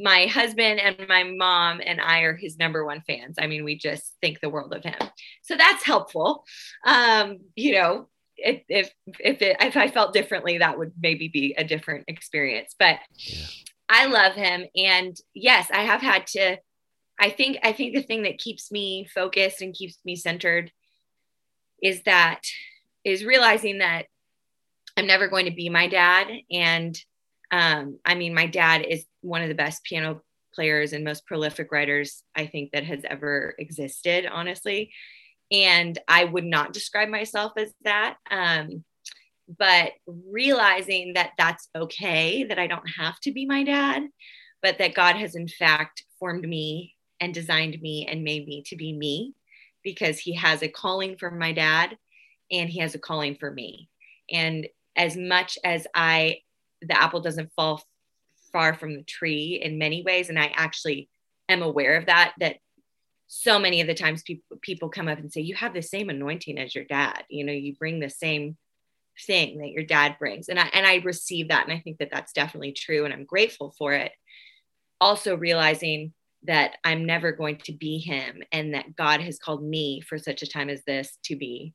my 0.01 0.25
husband 0.25 0.79
and 0.79 0.97
my 1.07 1.23
mom 1.23 1.79
and 1.85 2.01
I 2.01 2.21
are 2.21 2.35
his 2.35 2.57
number 2.57 2.83
one 2.83 3.01
fans. 3.01 3.35
I 3.39 3.47
mean, 3.47 3.63
we 3.63 3.77
just 3.77 4.15
think 4.21 4.39
the 4.39 4.49
world 4.49 4.73
of 4.73 4.83
him. 4.83 4.97
So 5.43 5.55
that's 5.55 5.85
helpful. 5.85 6.43
Um, 6.85 7.39
you 7.55 7.73
know, 7.73 8.07
if 8.37 8.63
if 8.67 8.91
if, 9.19 9.41
it, 9.41 9.57
if 9.59 9.77
I 9.77 9.87
felt 9.87 10.13
differently, 10.13 10.57
that 10.57 10.77
would 10.77 10.93
maybe 10.99 11.27
be 11.27 11.53
a 11.57 11.63
different 11.63 12.05
experience. 12.07 12.75
But 12.77 12.97
yeah. 13.17 13.45
I 13.89 14.05
love 14.07 14.33
him, 14.33 14.65
and 14.75 15.15
yes, 15.33 15.67
I 15.71 15.83
have 15.83 16.01
had 16.01 16.27
to. 16.27 16.57
I 17.21 17.29
think 17.29 17.59
I 17.63 17.71
think 17.71 17.93
the 17.93 18.01
thing 18.01 18.23
that 18.23 18.39
keeps 18.39 18.71
me 18.71 19.07
focused 19.13 19.61
and 19.61 19.75
keeps 19.75 19.97
me 20.03 20.15
centered 20.15 20.71
is 21.81 22.01
that 22.03 22.41
is 23.05 23.23
realizing 23.23 23.77
that 23.77 24.07
I'm 24.97 25.07
never 25.07 25.27
going 25.27 25.45
to 25.45 25.51
be 25.51 25.69
my 25.69 25.87
dad, 25.87 26.27
and 26.51 26.99
um, 27.51 27.99
I 28.05 28.15
mean, 28.15 28.33
my 28.33 28.47
dad 28.47 28.85
is 28.87 29.05
one 29.21 29.41
of 29.41 29.49
the 29.49 29.55
best 29.55 29.83
piano 29.83 30.21
players 30.53 30.93
and 30.93 31.03
most 31.03 31.25
prolific 31.25 31.71
writers 31.71 32.23
I 32.35 32.47
think 32.47 32.71
that 32.71 32.83
has 32.85 33.01
ever 33.05 33.55
existed, 33.59 34.25
honestly. 34.25 34.91
And 35.51 35.97
I 36.07 36.23
would 36.23 36.45
not 36.45 36.73
describe 36.73 37.09
myself 37.09 37.53
as 37.57 37.71
that. 37.83 38.17
Um, 38.29 38.83
but 39.59 39.91
realizing 40.05 41.13
that 41.13 41.31
that's 41.37 41.69
okay, 41.75 42.45
that 42.45 42.57
I 42.57 42.67
don't 42.67 42.89
have 42.97 43.19
to 43.21 43.31
be 43.31 43.45
my 43.45 43.63
dad, 43.63 44.03
but 44.61 44.77
that 44.77 44.93
God 44.93 45.17
has 45.17 45.35
in 45.35 45.47
fact 45.47 46.05
formed 46.19 46.47
me 46.47 46.95
and 47.21 47.33
designed 47.33 47.81
me 47.81 48.05
and 48.09 48.23
made 48.23 48.45
me 48.45 48.63
to 48.67 48.75
be 48.75 48.91
me 48.91 49.33
because 49.83 50.19
he 50.19 50.35
has 50.35 50.61
a 50.61 50.67
calling 50.67 51.15
for 51.17 51.31
my 51.31 51.53
dad 51.53 51.97
and 52.51 52.69
he 52.69 52.79
has 52.79 52.93
a 52.95 52.99
calling 52.99 53.37
for 53.39 53.49
me. 53.49 53.89
And 54.29 54.67
as 54.97 55.15
much 55.15 55.57
as 55.63 55.87
I 55.95 56.39
the 56.81 56.99
apple 56.99 57.21
doesn't 57.21 57.53
fall 57.55 57.81
far 58.51 58.73
from 58.73 58.95
the 58.95 59.03
tree 59.03 59.61
in 59.63 59.77
many 59.77 60.01
ways 60.01 60.29
and 60.29 60.37
i 60.37 60.51
actually 60.55 61.07
am 61.47 61.61
aware 61.61 61.95
of 61.95 62.07
that 62.07 62.33
that 62.39 62.57
so 63.33 63.57
many 63.57 63.79
of 63.79 63.87
the 63.87 63.93
times 63.93 64.23
people 64.23 64.57
people 64.61 64.89
come 64.89 65.07
up 65.07 65.17
and 65.17 65.31
say 65.31 65.39
you 65.39 65.55
have 65.55 65.73
the 65.73 65.81
same 65.81 66.09
anointing 66.09 66.57
as 66.57 66.75
your 66.75 66.83
dad. 66.83 67.23
You 67.29 67.45
know 67.45 67.53
you 67.53 67.73
bring 67.77 68.01
the 68.01 68.09
same 68.09 68.57
thing 69.25 69.59
that 69.59 69.69
your 69.69 69.85
dad 69.85 70.17
brings. 70.19 70.49
And 70.49 70.59
i 70.59 70.69
and 70.73 70.85
i 70.85 70.95
receive 70.95 71.47
that 71.47 71.63
and 71.63 71.71
i 71.71 71.79
think 71.79 71.99
that 71.99 72.09
that's 72.11 72.33
definitely 72.33 72.73
true 72.73 73.05
and 73.05 73.13
i'm 73.13 73.23
grateful 73.23 73.73
for 73.77 73.93
it. 73.93 74.11
Also 74.99 75.37
realizing 75.37 76.11
that 76.43 76.77
i'm 76.83 77.05
never 77.05 77.31
going 77.31 77.57
to 77.57 77.71
be 77.71 77.99
him 77.99 78.41
and 78.51 78.73
that 78.73 78.95
god 78.95 79.21
has 79.21 79.37
called 79.37 79.63
me 79.63 80.01
for 80.01 80.17
such 80.17 80.41
a 80.41 80.47
time 80.47 80.69
as 80.69 80.81
this 80.85 81.17
to 81.23 81.35
be 81.35 81.73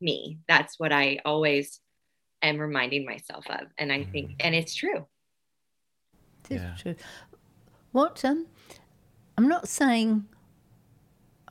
me 0.00 0.38
that's 0.48 0.78
what 0.78 0.92
i 0.92 1.18
always 1.24 1.80
am 2.42 2.58
reminding 2.58 3.04
myself 3.04 3.44
of. 3.50 3.66
And 3.78 3.92
I 3.92 4.04
think, 4.04 4.30
mm. 4.30 4.36
and 4.40 4.54
it's 4.54 4.74
true. 4.74 5.06
It 6.48 6.56
is 6.56 6.62
yeah. 6.62 6.74
true. 6.80 6.94
What, 7.92 8.24
um, 8.24 8.46
I'm 9.36 9.48
not 9.48 9.68
saying, 9.68 10.26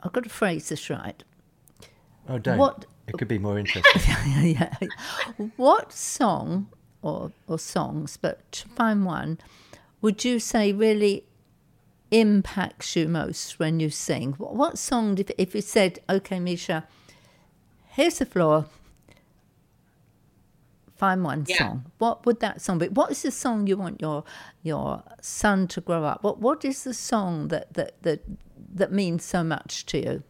I've 0.02 0.14
got 0.14 0.24
to 0.24 0.30
phrase 0.30 0.70
this 0.70 0.90
right. 0.90 1.24
Oh, 2.30 2.40
don't. 2.40 2.58
What, 2.58 2.86
it 3.08 3.18
could 3.18 3.28
be 3.28 3.40
more 3.40 3.60
interesting. 3.60 4.02
yeah, 4.42 4.74
yeah. 4.82 4.88
What 5.58 5.92
song 5.92 6.68
or, 7.02 7.32
or 7.48 7.60
songs, 7.60 8.18
but 8.18 8.52
to 8.54 8.68
find 8.70 9.06
one, 9.06 9.40
would 10.02 10.24
you 10.24 10.40
say 10.40 10.72
really 10.72 11.24
impacts 12.12 12.96
you 12.96 13.08
most 13.08 13.60
when 13.60 13.80
you 13.80 13.90
sing? 13.90 14.34
What, 14.34 14.56
what 14.56 14.78
song, 14.78 15.18
if, 15.18 15.32
if 15.38 15.56
you 15.56 15.62
said, 15.62 16.00
okay, 16.10 16.40
Misha, 16.40 16.88
here's 17.90 18.20
the 18.20 18.26
floor, 18.26 18.66
find 20.96 21.24
one 21.24 21.46
yeah. 21.48 21.58
song. 21.58 21.86
What 21.98 22.26
would 22.26 22.40
that 22.40 22.62
song 22.62 22.80
be? 22.80 22.88
What 22.88 23.12
is 23.12 23.22
the 23.22 23.32
song 23.32 23.68
you 23.68 23.78
want 23.78 24.02
your 24.02 24.24
your 24.64 25.04
son 25.22 25.68
to 25.70 25.82
grow 25.82 26.04
up? 26.04 26.24
What 26.24 26.40
what 26.40 26.66
is 26.66 26.84
the 26.84 26.94
song 26.94 27.50
that 27.50 27.74
that 27.74 28.02
that 28.04 28.24
that 28.74 28.92
means 28.92 29.24
so 29.24 29.44
much 29.44 29.86
to 29.88 29.98
you? 29.98 30.24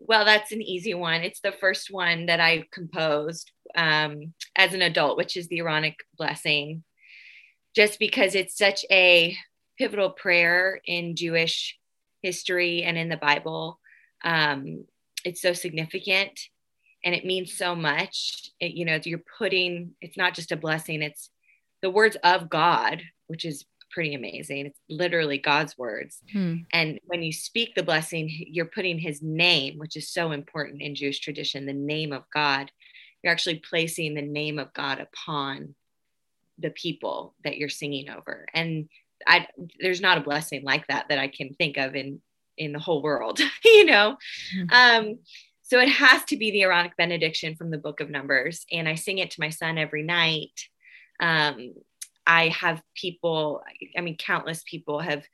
Well, 0.00 0.24
that's 0.24 0.52
an 0.52 0.62
easy 0.62 0.94
one. 0.94 1.22
It's 1.22 1.40
the 1.40 1.52
first 1.52 1.88
one 1.90 2.26
that 2.26 2.40
I 2.40 2.64
composed 2.72 3.52
um, 3.76 4.34
as 4.56 4.74
an 4.74 4.82
adult, 4.82 5.16
which 5.16 5.36
is 5.36 5.46
the 5.48 5.60
Aaronic 5.60 5.96
Blessing, 6.18 6.82
just 7.74 7.98
because 7.98 8.34
it's 8.34 8.58
such 8.58 8.84
a 8.90 9.36
pivotal 9.78 10.10
prayer 10.10 10.80
in 10.84 11.16
Jewish 11.16 11.78
history 12.22 12.82
and 12.82 12.96
in 12.96 13.08
the 13.08 13.16
Bible. 13.16 13.80
Um, 14.24 14.84
it's 15.24 15.42
so 15.42 15.52
significant 15.52 16.38
and 17.04 17.14
it 17.14 17.24
means 17.24 17.56
so 17.56 17.74
much. 17.74 18.50
It, 18.60 18.72
you 18.72 18.84
know 18.84 18.98
you're 19.02 19.22
putting 19.38 19.92
it's 20.00 20.16
not 20.16 20.34
just 20.34 20.52
a 20.52 20.56
blessing 20.56 21.02
it's 21.02 21.30
the 21.80 21.90
words 21.90 22.16
of 22.22 22.48
god 22.48 23.02
which 23.26 23.44
is 23.44 23.64
pretty 23.90 24.14
amazing. 24.14 24.66
It's 24.66 24.78
literally 24.88 25.38
god's 25.38 25.76
words. 25.76 26.18
Hmm. 26.32 26.56
and 26.72 26.98
when 27.06 27.22
you 27.22 27.32
speak 27.32 27.74
the 27.74 27.82
blessing 27.82 28.30
you're 28.30 28.66
putting 28.66 28.98
his 28.98 29.20
name 29.22 29.78
which 29.78 29.96
is 29.96 30.10
so 30.10 30.32
important 30.32 30.80
in 30.80 30.94
jewish 30.94 31.20
tradition 31.20 31.66
the 31.66 31.72
name 31.72 32.12
of 32.12 32.24
god. 32.32 32.70
You're 33.22 33.32
actually 33.32 33.62
placing 33.68 34.14
the 34.14 34.22
name 34.22 34.58
of 34.58 34.72
god 34.72 35.00
upon 35.00 35.74
the 36.58 36.70
people 36.70 37.34
that 37.44 37.56
you're 37.56 37.68
singing 37.68 38.08
over. 38.10 38.46
And 38.54 38.88
I, 39.26 39.46
there's 39.80 40.00
not 40.00 40.18
a 40.18 40.22
blessing 40.22 40.62
like 40.64 40.86
that 40.88 41.06
that 41.08 41.18
i 41.18 41.28
can 41.28 41.54
think 41.54 41.76
of 41.76 41.94
in 41.94 42.20
in 42.56 42.72
the 42.72 42.78
whole 42.78 43.02
world 43.02 43.40
you 43.64 43.84
know 43.84 44.16
hmm. 44.54 44.66
um 44.72 45.18
so 45.72 45.80
it 45.80 45.88
has 45.88 46.22
to 46.24 46.36
be 46.36 46.50
the 46.50 46.64
Aaronic 46.64 46.98
benediction 46.98 47.56
from 47.56 47.70
the 47.70 47.78
book 47.78 48.00
of 48.00 48.10
Numbers. 48.10 48.66
And 48.70 48.86
I 48.86 48.94
sing 48.94 49.16
it 49.16 49.30
to 49.30 49.40
my 49.40 49.48
son 49.48 49.78
every 49.78 50.02
night. 50.02 50.52
Um, 51.18 51.72
I 52.26 52.48
have 52.48 52.82
people, 52.94 53.62
I 53.96 54.02
mean, 54.02 54.18
countless 54.18 54.62
people 54.64 55.00
have 55.00 55.24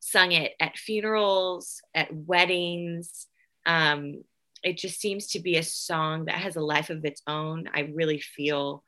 sung 0.00 0.32
it 0.32 0.52
at 0.60 0.76
funerals, 0.76 1.80
at 1.94 2.14
weddings. 2.14 3.28
Um, 3.64 4.24
it 4.62 4.76
just 4.76 5.00
seems 5.00 5.28
to 5.28 5.40
be 5.40 5.56
a 5.56 5.62
song 5.62 6.26
that 6.26 6.34
has 6.34 6.56
a 6.56 6.60
life 6.60 6.90
of 6.90 7.06
its 7.06 7.22
own. 7.26 7.70
I 7.72 7.90
really 7.94 8.20
feel 8.20 8.84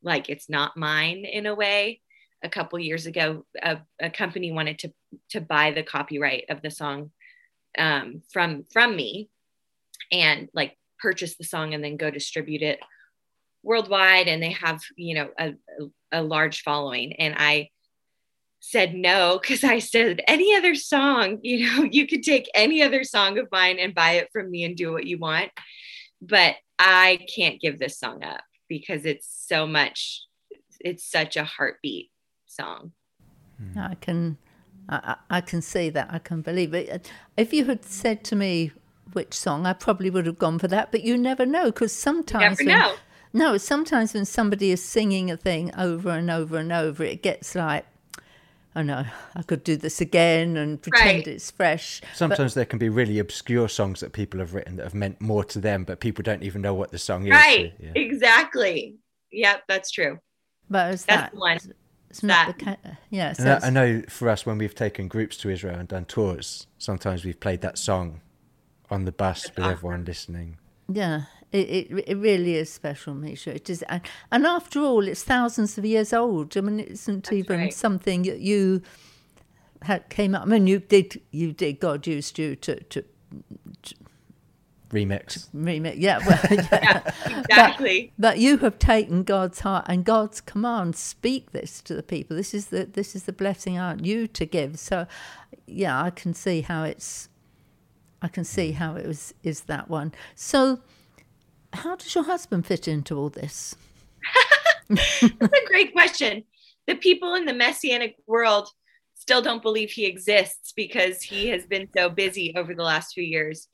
like 0.00 0.30
it's 0.30 0.48
not 0.48 0.76
mine 0.76 1.24
in 1.24 1.46
a 1.46 1.56
way. 1.56 2.02
A 2.46 2.48
couple 2.48 2.78
years 2.78 3.06
ago, 3.06 3.44
a, 3.60 3.78
a 4.00 4.08
company 4.08 4.52
wanted 4.52 4.78
to 4.78 4.92
to 5.30 5.40
buy 5.40 5.72
the 5.72 5.82
copyright 5.82 6.44
of 6.48 6.62
the 6.62 6.70
song 6.70 7.10
um, 7.76 8.22
from 8.32 8.64
from 8.72 8.94
me, 8.94 9.28
and 10.12 10.48
like 10.54 10.78
purchase 11.00 11.36
the 11.36 11.44
song 11.44 11.74
and 11.74 11.82
then 11.82 11.96
go 11.96 12.08
distribute 12.08 12.62
it 12.62 12.78
worldwide. 13.64 14.28
And 14.28 14.40
they 14.40 14.52
have 14.52 14.80
you 14.96 15.16
know 15.16 15.30
a, 15.36 15.54
a 16.12 16.22
large 16.22 16.62
following. 16.62 17.14
And 17.14 17.34
i 17.36 17.70
said 18.60 18.94
no 18.94 19.38
because 19.40 19.62
i 19.62 19.78
said 19.78 20.20
any 20.26 20.56
other 20.56 20.74
song 20.74 21.38
you 21.42 21.66
know 21.66 21.84
you 21.84 22.06
could 22.06 22.22
take 22.22 22.48
any 22.54 22.82
other 22.82 23.04
song 23.04 23.38
of 23.38 23.46
mine 23.52 23.78
and 23.78 23.94
buy 23.94 24.12
it 24.12 24.28
from 24.32 24.50
me 24.50 24.64
and 24.64 24.76
do 24.76 24.92
what 24.92 25.06
you 25.06 25.18
want. 25.18 25.50
But 26.22 26.54
i 26.78 27.26
can't 27.34 27.60
give 27.60 27.80
this 27.80 27.98
song 27.98 28.22
up 28.22 28.44
because 28.68 29.04
it's 29.04 29.28
so 29.48 29.66
much 29.66 30.22
it's 30.80 31.10
such 31.10 31.36
a 31.36 31.44
heartbeat 31.44 32.10
song 32.56 32.92
i 33.76 33.94
can 33.96 34.36
I, 34.88 35.16
I 35.30 35.40
can 35.40 35.62
see 35.62 35.90
that 35.90 36.08
i 36.10 36.18
can 36.18 36.42
believe 36.42 36.74
it 36.74 37.10
if 37.36 37.52
you 37.52 37.64
had 37.64 37.84
said 37.84 38.24
to 38.24 38.36
me 38.36 38.72
which 39.12 39.34
song, 39.34 39.66
I 39.66 39.72
probably 39.72 40.10
would 40.10 40.26
have 40.26 40.38
gone 40.38 40.58
for 40.58 40.68
that. 40.68 40.90
But 40.90 41.02
you 41.02 41.16
never 41.16 41.46
know 41.46 41.66
because 41.66 41.92
sometimes 41.92 42.60
you 42.60 42.66
never 42.66 42.80
know. 42.80 42.94
No, 43.32 43.56
sometimes 43.56 44.14
when 44.14 44.24
somebody 44.24 44.70
is 44.70 44.82
singing 44.82 45.30
a 45.30 45.36
thing 45.36 45.74
over 45.76 46.10
and 46.10 46.30
over 46.30 46.58
and 46.58 46.72
over, 46.72 47.04
it 47.04 47.22
gets 47.22 47.54
like, 47.54 47.84
oh 48.74 48.82
no, 48.82 49.04
I 49.34 49.42
could 49.42 49.64
do 49.64 49.76
this 49.76 50.00
again 50.00 50.56
and 50.56 50.80
pretend 50.80 51.18
Right. 51.18 51.28
it's 51.28 51.50
fresh. 51.50 52.00
Sometimes 52.14 52.54
there 52.54 52.64
can 52.64 52.78
be 52.78 52.88
really 52.88 53.18
obscure 53.18 53.68
songs 53.68 54.00
that 54.00 54.12
people 54.12 54.40
have 54.40 54.54
written 54.54 54.76
that 54.76 54.84
have 54.84 54.94
meant 54.94 55.20
more 55.20 55.44
to 55.44 55.60
them, 55.60 55.84
but 55.84 56.00
people 56.00 56.22
don't 56.22 56.42
even 56.42 56.62
know 56.62 56.74
what 56.74 56.92
the 56.92 56.98
song 56.98 57.26
is. 57.26 57.32
Right. 57.32 57.74
Yeah. 57.78 57.92
Exactly. 57.94 58.96
Yep, 59.32 59.64
that's 59.68 59.90
true. 59.90 60.18
But 60.68 60.94
it's 60.94 61.04
That's 61.04 61.22
that. 61.22 61.32
the 61.32 61.38
one. 61.38 61.58
It's 62.16 62.22
not 62.22 62.46
that. 62.46 62.58
the 62.58 62.64
ca- 62.64 62.96
yeah. 63.10 63.32
So 63.32 63.42
And 63.44 63.64
I, 63.64 63.66
I 63.66 63.70
know 63.70 64.02
for 64.08 64.28
us, 64.28 64.46
when 64.46 64.58
we've 64.58 64.74
taken 64.74 65.08
groups 65.08 65.36
to 65.38 65.50
Israel 65.50 65.78
and 65.78 65.86
done 65.88 66.06
tours, 66.06 66.66
sometimes 66.78 67.24
we've 67.24 67.38
played 67.38 67.60
that 67.60 67.76
song 67.78 68.20
on 68.90 69.04
the 69.04 69.12
bus 69.12 69.50
with 69.54 69.64
everyone 69.66 70.04
listening. 70.04 70.58
Yeah, 70.88 71.22
it, 71.52 71.68
it 71.68 72.04
it 72.06 72.16
really 72.16 72.54
is 72.54 72.72
special, 72.72 73.14
Misha. 73.14 73.54
It 73.54 73.68
is, 73.68 73.82
and, 73.82 74.00
and 74.30 74.46
after 74.46 74.80
all, 74.80 75.06
it's 75.06 75.24
thousands 75.24 75.76
of 75.76 75.84
years 75.84 76.12
old. 76.12 76.56
I 76.56 76.60
mean, 76.60 76.80
it 76.80 76.88
isn't 76.90 77.32
even 77.32 77.60
right. 77.60 77.74
something 77.74 78.22
that 78.22 78.40
you 78.40 78.82
had 79.82 80.08
came 80.08 80.34
up. 80.34 80.42
I 80.42 80.46
mean, 80.46 80.66
you 80.66 80.78
did 80.78 81.20
you 81.32 81.52
did 81.52 81.80
God 81.80 82.06
used 82.06 82.38
you 82.38 82.56
to 82.56 82.82
to 82.84 83.04
Remix. 84.96 85.48
remake. 85.52 85.96
Yeah, 85.98 86.18
well, 86.26 86.40
yeah. 86.72 87.02
Exactly. 87.26 88.12
But 88.18 88.38
you 88.38 88.58
have 88.58 88.78
taken 88.78 89.22
God's 89.24 89.60
heart 89.60 89.84
and 89.88 90.04
God's 90.04 90.40
command. 90.40 90.96
Speak 90.96 91.52
this 91.52 91.82
to 91.82 91.94
the 91.94 92.02
people. 92.02 92.36
This 92.36 92.54
is 92.54 92.66
the 92.66 92.86
this 92.86 93.14
is 93.14 93.24
the 93.24 93.32
blessing 93.32 93.78
I 93.78 93.88
want 93.88 94.06
you 94.06 94.26
to 94.26 94.46
give. 94.46 94.78
So, 94.78 95.06
yeah, 95.66 96.02
I 96.02 96.10
can 96.10 96.32
see 96.34 96.62
how 96.62 96.84
it's. 96.84 97.28
I 98.22 98.28
can 98.28 98.44
see 98.44 98.72
how 98.72 98.96
it 98.96 99.06
was 99.06 99.34
is 99.42 99.62
that 99.62 99.90
one. 99.90 100.12
So, 100.34 100.80
how 101.74 101.96
does 101.96 102.14
your 102.14 102.24
husband 102.24 102.66
fit 102.66 102.88
into 102.88 103.16
all 103.16 103.28
this? 103.28 103.76
That's 104.88 105.22
a 105.22 105.66
great 105.66 105.92
question. 105.92 106.44
The 106.86 106.94
people 106.94 107.34
in 107.34 107.44
the 107.44 107.52
messianic 107.52 108.16
world 108.26 108.70
still 109.14 109.42
don't 109.42 109.62
believe 109.62 109.90
he 109.90 110.06
exists 110.06 110.72
because 110.72 111.20
he 111.20 111.48
has 111.48 111.66
been 111.66 111.88
so 111.94 112.08
busy 112.08 112.54
over 112.56 112.74
the 112.74 112.82
last 112.82 113.12
few 113.12 113.24
years 113.24 113.68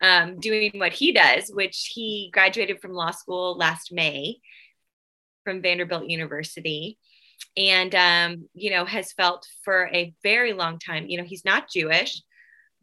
um, 0.00 0.38
doing 0.40 0.72
what 0.76 0.92
he 0.92 1.12
does, 1.12 1.50
which 1.50 1.92
he 1.94 2.30
graduated 2.32 2.80
from 2.80 2.92
law 2.92 3.10
school 3.10 3.56
last 3.56 3.92
May 3.92 4.38
from 5.44 5.62
Vanderbilt 5.62 6.08
University. 6.08 6.98
And, 7.56 7.94
um, 7.94 8.48
you 8.54 8.70
know, 8.70 8.84
has 8.84 9.12
felt 9.12 9.46
for 9.64 9.88
a 9.92 10.14
very 10.22 10.52
long 10.52 10.78
time, 10.78 11.08
you 11.08 11.18
know, 11.18 11.24
he's 11.24 11.44
not 11.44 11.70
Jewish, 11.70 12.22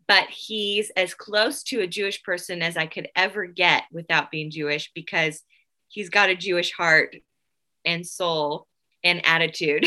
but 0.07 0.27
he's 0.29 0.89
as 0.91 1.13
close 1.13 1.63
to 1.63 1.81
a 1.81 1.87
Jewish 1.87 2.23
person 2.23 2.61
as 2.61 2.77
I 2.77 2.87
could 2.87 3.09
ever 3.15 3.45
get 3.45 3.83
without 3.91 4.31
being 4.31 4.51
Jewish 4.51 4.91
because 4.95 5.41
he's 5.89 6.09
got 6.09 6.29
a 6.29 6.35
Jewish 6.35 6.71
heart 6.71 7.15
and 7.85 8.05
soul 8.05 8.67
and 9.03 9.25
attitude, 9.25 9.85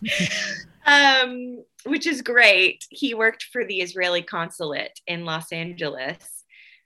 um, 0.86 1.62
which 1.84 2.06
is 2.06 2.22
great. 2.22 2.84
He 2.90 3.14
worked 3.14 3.44
for 3.52 3.64
the 3.64 3.80
Israeli 3.80 4.22
consulate 4.22 4.98
in 5.06 5.24
Los 5.24 5.52
Angeles 5.52 6.33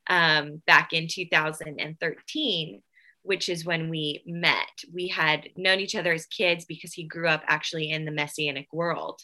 um, 0.08 0.62
back 0.66 0.92
in 0.92 1.06
2013, 1.08 2.82
which 3.22 3.48
is 3.48 3.64
when 3.64 3.90
we 3.90 4.22
met. 4.26 4.70
We 4.92 5.08
had 5.08 5.48
known 5.56 5.80
each 5.80 5.94
other 5.94 6.12
as 6.12 6.26
kids 6.26 6.64
because 6.64 6.92
he 6.92 7.04
grew 7.04 7.28
up 7.28 7.42
actually 7.46 7.90
in 7.90 8.04
the 8.04 8.12
Messianic 8.12 8.68
world. 8.72 9.20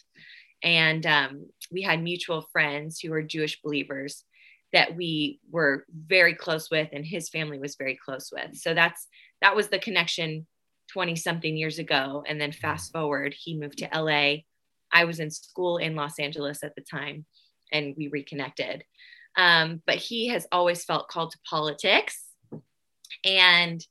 And 0.63 1.05
um, 1.05 1.49
we 1.71 1.81
had 1.81 2.01
mutual 2.01 2.47
friends 2.51 2.99
who 2.99 3.11
were 3.11 3.21
Jewish 3.21 3.61
believers 3.61 4.23
that 4.73 4.95
we 4.95 5.39
were 5.49 5.85
very 5.95 6.33
close 6.33 6.69
with, 6.69 6.89
and 6.91 7.05
his 7.05 7.29
family 7.29 7.59
was 7.59 7.75
very 7.75 7.97
close 8.03 8.29
with. 8.31 8.57
So 8.57 8.73
that's 8.73 9.07
that 9.41 9.55
was 9.55 9.69
the 9.69 9.79
connection 9.79 10.47
20 10.91 11.15
something 11.15 11.55
years 11.55 11.79
ago. 11.79 12.23
And 12.27 12.39
then 12.39 12.51
fast 12.51 12.91
forward, 12.91 13.35
he 13.37 13.57
moved 13.57 13.79
to 13.79 13.89
LA. 13.93 14.43
I 14.91 15.05
was 15.05 15.19
in 15.19 15.31
school 15.31 15.77
in 15.77 15.95
Los 15.95 16.19
Angeles 16.19 16.63
at 16.63 16.75
the 16.75 16.81
time, 16.81 17.25
and 17.71 17.95
we 17.97 18.07
reconnected. 18.07 18.83
Um, 19.37 19.81
but 19.85 19.95
he 19.95 20.27
has 20.29 20.47
always 20.51 20.83
felt 20.83 21.09
called 21.09 21.31
to 21.31 21.39
politics. 21.49 22.23
And 23.23 23.85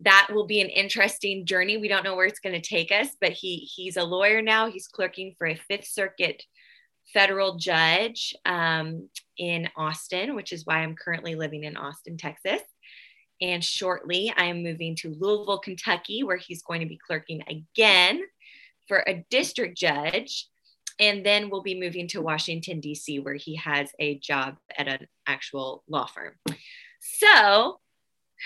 that 0.00 0.28
will 0.30 0.46
be 0.46 0.60
an 0.60 0.68
interesting 0.68 1.46
journey. 1.46 1.76
We 1.76 1.88
don't 1.88 2.04
know 2.04 2.16
where 2.16 2.26
it's 2.26 2.40
going 2.40 2.60
to 2.60 2.68
take 2.68 2.92
us, 2.92 3.08
but 3.20 3.32
he 3.32 3.56
he's 3.56 3.96
a 3.96 4.04
lawyer 4.04 4.42
now. 4.42 4.70
He's 4.70 4.88
clerking 4.88 5.34
for 5.38 5.46
a 5.46 5.54
Fifth 5.54 5.86
Circuit 5.86 6.42
federal 7.14 7.56
judge 7.56 8.34
um, 8.44 9.08
in 9.38 9.70
Austin, 9.76 10.34
which 10.34 10.52
is 10.52 10.66
why 10.66 10.78
I'm 10.78 10.96
currently 10.96 11.34
living 11.34 11.64
in 11.64 11.76
Austin, 11.76 12.16
Texas. 12.16 12.60
And 13.40 13.62
shortly, 13.62 14.32
I 14.36 14.46
am 14.46 14.62
moving 14.62 14.96
to 14.96 15.14
Louisville, 15.18 15.58
Kentucky, 15.58 16.24
where 16.24 16.36
he's 16.36 16.62
going 16.62 16.80
to 16.80 16.86
be 16.86 16.98
clerking 16.98 17.42
again 17.48 18.22
for 18.88 19.04
a 19.06 19.24
district 19.30 19.76
judge. 19.76 20.48
And 20.98 21.24
then 21.24 21.50
we'll 21.50 21.62
be 21.62 21.78
moving 21.78 22.08
to 22.08 22.22
Washington, 22.22 22.80
D.C., 22.80 23.18
where 23.20 23.34
he 23.34 23.56
has 23.56 23.90
a 23.98 24.18
job 24.18 24.56
at 24.76 24.88
an 24.88 25.06
actual 25.26 25.84
law 25.88 26.06
firm. 26.06 26.34
So, 27.00 27.80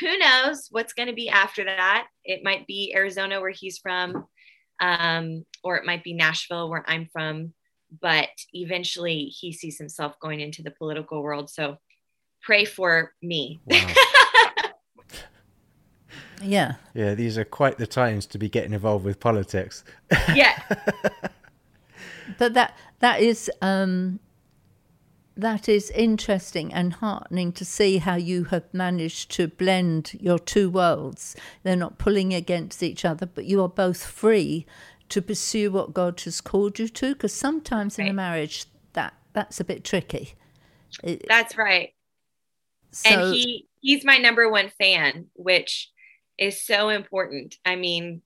who 0.01 0.19
knows 0.19 0.69
what's 0.71 0.93
going 0.93 1.09
to 1.09 1.15
be 1.15 1.29
after 1.29 1.65
that? 1.65 2.09
It 2.25 2.43
might 2.43 2.67
be 2.67 2.93
Arizona, 2.95 3.41
where 3.41 3.51
he's 3.51 3.79
from, 3.79 4.27
um, 4.81 5.45
or 5.63 5.77
it 5.77 5.87
might 5.87 6.03
be 6.03 6.13
Nashville, 6.13 6.69
where 6.69 6.85
I'm 6.89 7.09
from. 7.13 7.55
But 8.01 8.31
eventually, 8.53 9.25
he 9.25 9.53
sees 9.53 9.79
himself 9.79 10.19
going 10.21 10.41
into 10.41 10.63
the 10.63 10.73
political 10.73 11.23
world. 11.23 11.51
So, 11.51 11.77
pray 12.43 12.65
for 12.65 13.13
me. 13.23 13.61
Wow. 13.67 13.87
Yeah, 16.43 16.77
yeah, 16.95 17.15
these 17.15 17.37
are 17.37 17.45
quite 17.45 17.79
the 17.79 17.87
times 17.87 18.27
to 18.27 18.39
be 18.39 18.49
getting 18.49 18.73
involved 18.73 19.05
with 19.05 19.21
politics. 19.21 19.85
yeah, 20.35 20.59
but 22.41 22.55
that 22.55 22.75
that 23.01 23.21
is 23.21 23.51
um, 23.61 24.19
that 25.37 25.69
is 25.69 25.91
interesting 25.91 26.73
and 26.73 26.95
heartening 26.95 27.53
to 27.53 27.65
see 27.67 27.99
how 27.99 28.17
you 28.17 28.45
have 28.45 28.65
managed 28.73 29.31
to 29.33 29.47
blend 29.49 30.17
your 30.19 30.39
two 30.39 30.71
worlds. 30.71 31.37
They're 31.63 31.77
not 31.77 31.99
pulling 31.99 32.33
against 32.33 32.83
each 32.83 33.05
other, 33.05 33.27
but 33.27 33.45
you 33.45 33.61
are 33.63 33.69
both 33.69 34.03
free 34.05 34.65
to 35.11 35.21
pursue 35.21 35.71
what 35.71 35.93
God 35.93 36.19
has 36.23 36.41
called 36.41 36.79
you 36.79 36.89
to. 36.89 37.13
Because 37.15 37.35
sometimes 37.35 37.99
in 37.99 38.09
a 38.09 38.13
marriage, 38.15 38.65
that 38.95 39.13
that's 39.35 39.61
a 39.61 39.65
bit 39.65 39.85
tricky. 39.85 40.35
It- 41.05 41.27
that's 41.29 41.59
right. 41.59 41.91
so, 42.91 43.11
and 43.11 43.35
he 43.35 43.69
he's 43.81 44.03
my 44.05 44.17
number 44.17 44.51
one 44.51 44.71
fan 44.79 45.27
which 45.35 45.91
is 46.37 46.61
so 46.63 46.89
important 46.89 47.57
i 47.65 47.77
mean 47.77 48.23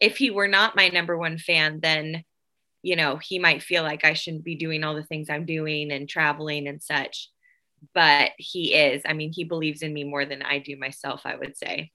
if 0.00 0.16
he 0.16 0.30
were 0.30 0.48
not 0.48 0.74
my 0.74 0.88
number 0.88 1.16
one 1.16 1.38
fan 1.38 1.80
then 1.80 2.24
you 2.88 2.94
know 3.00 3.12
he 3.28 3.36
might 3.46 3.62
feel 3.70 3.82
like 3.90 4.02
i 4.10 4.12
shouldn't 4.20 4.44
be 4.50 4.54
doing 4.64 4.80
all 4.84 4.94
the 4.94 5.08
things 5.10 5.28
i'm 5.28 5.44
doing 5.44 5.90
and 5.94 6.08
traveling 6.08 6.68
and 6.70 6.80
such 6.92 7.30
but 8.00 8.30
he 8.38 8.62
is 8.74 9.02
i 9.10 9.12
mean 9.18 9.30
he 9.32 9.44
believes 9.44 9.80
in 9.82 9.92
me 9.92 10.04
more 10.12 10.24
than 10.24 10.40
i 10.42 10.58
do 10.68 10.74
myself 10.76 11.20
i 11.24 11.34
would 11.40 11.56
say 11.56 11.90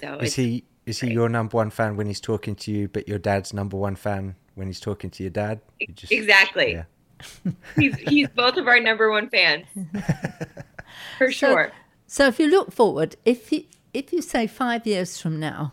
so 0.00 0.08
Is 0.26 0.34
he 0.34 0.64
is 0.86 1.00
he 1.00 1.06
great. 1.08 1.14
your 1.18 1.28
number 1.28 1.56
one 1.62 1.70
fan 1.70 1.96
when 1.96 2.06
he's 2.06 2.20
talking 2.20 2.54
to 2.62 2.70
you, 2.70 2.88
but 2.88 3.08
your 3.08 3.18
dad's 3.18 3.52
number 3.52 3.76
one 3.76 3.96
fan 3.96 4.36
when 4.54 4.66
he's 4.68 4.80
talking 4.80 5.10
to 5.10 5.22
your 5.24 5.30
dad? 5.42 5.60
You 5.80 5.88
just- 6.00 6.12
exactly 6.12 6.70
Yeah. 6.78 6.84
he's, 7.76 7.94
he's 8.12 8.28
both 8.28 8.56
of 8.56 8.66
our 8.68 8.80
number 8.80 9.10
one 9.10 9.28
fans 9.28 9.66
for 11.18 11.30
So- 11.32 11.48
sure 11.48 11.72
So 12.06 12.26
if 12.28 12.38
you 12.40 12.46
look 12.48 12.72
forward, 12.72 13.16
if 13.24 13.52
you 13.52 13.64
if 13.92 14.12
you 14.12 14.22
say 14.22 14.46
five 14.46 14.86
years 14.86 15.20
from 15.20 15.38
now, 15.40 15.72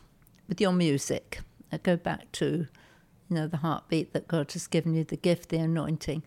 with 0.50 0.60
your 0.60 0.74
music, 0.74 1.40
I 1.72 1.78
go 1.78 1.96
back 1.98 2.32
to, 2.40 2.68
you 3.30 3.36
know, 3.36 3.48
the 3.48 3.58
heartbeat 3.58 4.14
that 4.14 4.28
God 4.28 4.52
has 4.52 4.68
given 4.68 4.94
you, 4.94 5.04
the 5.04 5.18
gift, 5.18 5.50
the 5.50 5.58
anointing. 5.58 6.24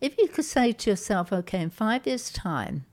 If 0.00 0.18
you 0.18 0.28
could 0.28 0.44
say 0.44 0.72
to 0.72 0.90
yourself, 0.90 1.32
okay, 1.32 1.60
in 1.60 1.70
five 1.70 2.06
years' 2.06 2.30
time, 2.30 2.84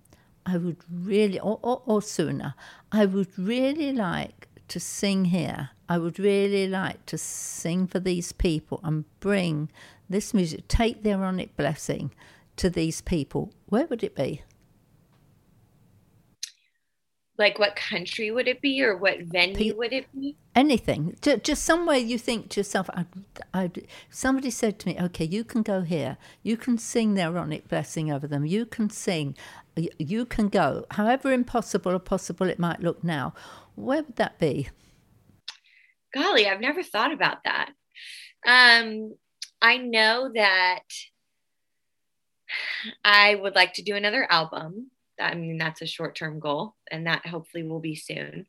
I 0.46 0.58
would 0.58 0.78
really, 0.92 1.40
or, 1.40 1.60
or, 1.62 1.82
or 1.86 2.02
sooner, 2.02 2.56
I 2.92 3.06
would 3.06 3.38
really 3.38 3.92
like 3.94 4.48
to 4.70 4.80
sing 4.80 5.26
here. 5.26 5.72
I 5.90 5.98
would 5.98 6.18
really 6.18 6.68
like 6.68 7.06
to 7.08 7.18
sing 7.18 7.88
for 7.88 8.00
these 8.00 8.32
people 8.32 8.80
and 8.84 9.04
bring 9.20 9.70
this 10.10 10.34
music, 10.34 10.68
take 10.68 11.04
the 11.04 11.12
Aaronic 11.12 11.58
blessing 11.58 12.12
to 12.56 12.70
these 12.70 13.02
people. 13.02 13.52
Where 13.68 13.86
would 13.88 14.04
it 14.04 14.16
be? 14.16 14.44
Like 17.42 17.60
what 17.60 17.76
country 17.76 18.32
would 18.32 18.48
it 18.48 18.62
be 18.62 18.84
or 18.84 18.96
what 18.96 19.20
venue 19.22 19.76
would 19.76 19.92
it 19.92 20.06
be? 20.14 20.38
anything. 20.56 21.16
Ju- 21.22 21.38
just 21.38 21.64
somewhere 21.64 21.98
you 21.98 22.18
think 22.18 22.50
to 22.50 22.60
yourself 22.60 22.90
I'd, 22.94 23.08
I'd, 23.54 23.88
somebody 24.10 24.52
said 24.52 24.80
to 24.80 24.88
me 24.88 24.98
okay 25.02 25.26
you 25.26 25.44
can 25.44 25.64
go 25.64 25.82
here. 25.82 26.18
You 26.44 26.56
can 26.56 26.78
sing 26.78 27.16
the 27.16 27.24
Aaronic 27.24 27.68
blessing 27.68 28.12
over 28.12 28.28
them. 28.28 28.46
You 28.46 28.66
can 28.66 28.90
sing. 28.90 29.36
You 29.76 30.26
can 30.26 30.50
go. 30.50 30.86
However 30.92 31.32
impossible 31.32 31.94
or 31.94 32.00
possible 32.00 32.48
it 32.48 32.60
might 32.60 32.82
look 32.82 33.04
now 33.04 33.34
where 33.76 34.04
would 34.04 34.16
that 34.18 34.38
be? 34.40 34.70
Golly, 36.14 36.48
I've 36.48 36.62
never 36.62 36.84
thought 36.84 37.14
about 37.14 37.44
that. 37.46 37.72
Um, 38.46 39.16
I 39.62 39.78
know 39.78 40.32
that 40.34 40.84
I 43.04 43.36
would 43.36 43.56
like 43.56 43.74
to 43.74 43.82
do 43.82 43.96
another 43.96 44.28
album. 44.30 44.92
I 45.22 45.36
mean, 45.36 45.58
that's 45.58 45.82
a 45.82 45.88
short 45.88 46.16
term 46.16 46.40
goal, 46.40 46.76
and 46.90 47.08
that 47.08 47.26
hopefully 47.26 47.64
will 47.64 47.80
be 47.80 47.96
soon. 47.96 48.48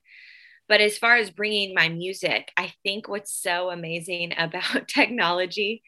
but 0.68 0.80
as 0.80 0.96
far 0.98 1.16
as 1.16 1.30
bringing 1.30 1.74
my 1.74 1.88
music, 1.88 2.50
I 2.56 2.72
think 2.82 3.08
what's 3.08 3.32
so 3.32 3.70
amazing 3.70 4.32
about 4.38 4.88
technology, 4.88 5.82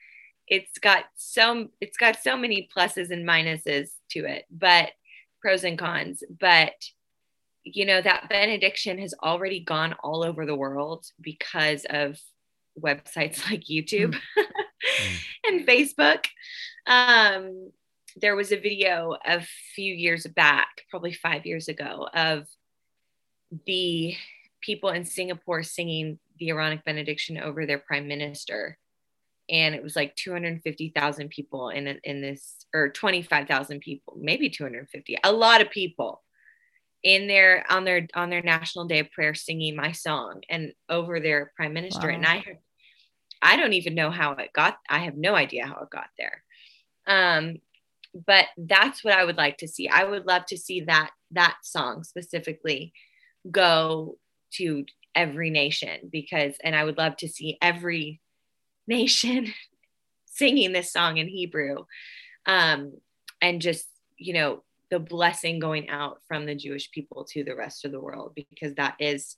it's 0.47 0.79
got 0.79 1.05
so 1.17 1.69
it's 1.81 1.97
got 1.97 2.23
so 2.23 2.37
many 2.37 2.69
pluses 2.77 3.11
and 3.11 3.27
minuses 3.27 3.89
to 4.11 4.25
it, 4.27 4.45
but 4.51 4.91
pros 5.41 5.65
and 5.65 5.79
cons. 5.79 6.23
But 6.41 6.75
you 7.65 7.87
know 7.87 8.01
that 8.01 8.29
benediction 8.29 8.99
has 8.99 9.15
already 9.23 9.61
gone 9.61 9.95
all 10.05 10.23
over 10.23 10.45
the 10.45 10.55
world 10.55 11.07
because 11.21 11.87
of 11.89 12.19
websites 12.79 13.45
like 13.51 13.63
YouTube 13.63 14.15
mm. 14.15 14.47
and 15.47 15.67
Facebook. 15.67 16.27
Um, 16.87 17.71
there 18.17 18.37
was 18.37 18.53
a 18.53 18.61
video 18.61 19.17
a 19.25 19.43
few 19.75 19.93
years 19.93 20.27
back, 20.27 20.69
probably 20.91 21.13
five 21.13 21.47
years 21.47 21.69
ago, 21.69 22.09
of 22.15 22.47
the 23.67 24.15
people 24.61 24.91
in 24.91 25.05
Singapore 25.05 25.63
singing 25.63 26.19
the 26.39 26.51
Aaronic 26.51 26.85
benediction 26.85 27.39
over 27.39 27.67
their 27.67 27.79
prime 27.79 28.09
minister. 28.09 28.79
And 29.51 29.75
it 29.75 29.83
was 29.83 29.95
like 29.95 30.17
250,000 30.17 31.29
people 31.29 31.69
in, 31.69 31.87
in 32.03 32.23
this, 32.23 32.65
or 32.73 32.89
25,000 32.91 33.81
people, 33.81 34.17
maybe 34.19 34.49
250, 34.49 35.19
a 35.23 35.33
lot 35.33 35.61
of 35.61 35.71
people 35.71 36.23
in 37.03 37.27
their 37.27 37.71
on 37.71 37.85
their 37.85 38.09
on 38.15 38.31
their 38.31 38.41
national 38.41 38.87
day 38.87 39.01
of 39.01 39.11
prayer 39.13 39.35
singing 39.35 39.77
my 39.77 39.93
song 39.93 40.41
and 40.49 40.73
over 40.89 41.21
their 41.21 41.53
prime 41.55 41.75
minister 41.75 42.09
wow. 42.09 42.15
and 42.15 42.27
i 42.27 42.43
i 43.43 43.57
don't 43.57 43.75
even 43.75 43.95
know 43.95 44.11
how 44.11 44.33
it 44.33 44.51
got 44.55 44.79
i 44.89 45.01
have 45.01 45.15
no 45.15 45.35
idea 45.35 45.67
how 45.67 45.81
it 45.81 45.91
got 45.91 46.09
there 46.19 46.43
um 47.07 47.59
but 48.27 48.47
that's 48.57 49.03
what 49.03 49.15
i 49.15 49.25
would 49.25 49.37
like 49.37 49.59
to 49.59 49.69
see 49.69 49.89
i 49.89 50.05
would 50.05 50.27
love 50.27 50.45
to 50.47 50.57
see 50.57 50.83
that 50.83 51.11
that 51.31 51.57
song 51.63 52.05
specifically 52.05 52.93
go 53.51 54.17
to 54.53 54.85
every 55.15 55.51
nation 55.51 56.09
because 56.11 56.55
and 56.63 56.75
i 56.75 56.85
would 56.85 56.99
love 56.99 57.17
to 57.17 57.29
see 57.29 57.59
every 57.61 58.21
nation 58.87 59.53
singing 60.27 60.73
this 60.73 60.93
song 60.93 61.17
in 61.17 61.27
hebrew 61.27 61.77
um 62.47 62.93
and 63.41 63.63
just 63.63 63.87
you 64.17 64.35
know 64.35 64.63
the 64.95 65.01
blessing 65.01 65.59
going 65.59 65.89
out 65.89 66.21
from 66.29 66.47
the 66.47 66.55
Jewish 66.55 66.91
people 66.93 67.25
to 67.31 67.43
the 67.43 67.57
rest 67.57 67.85
of 67.85 67.91
the 67.91 68.01
world 68.01 68.33
because 68.37 68.75
that 68.75 68.95
is 69.01 69.37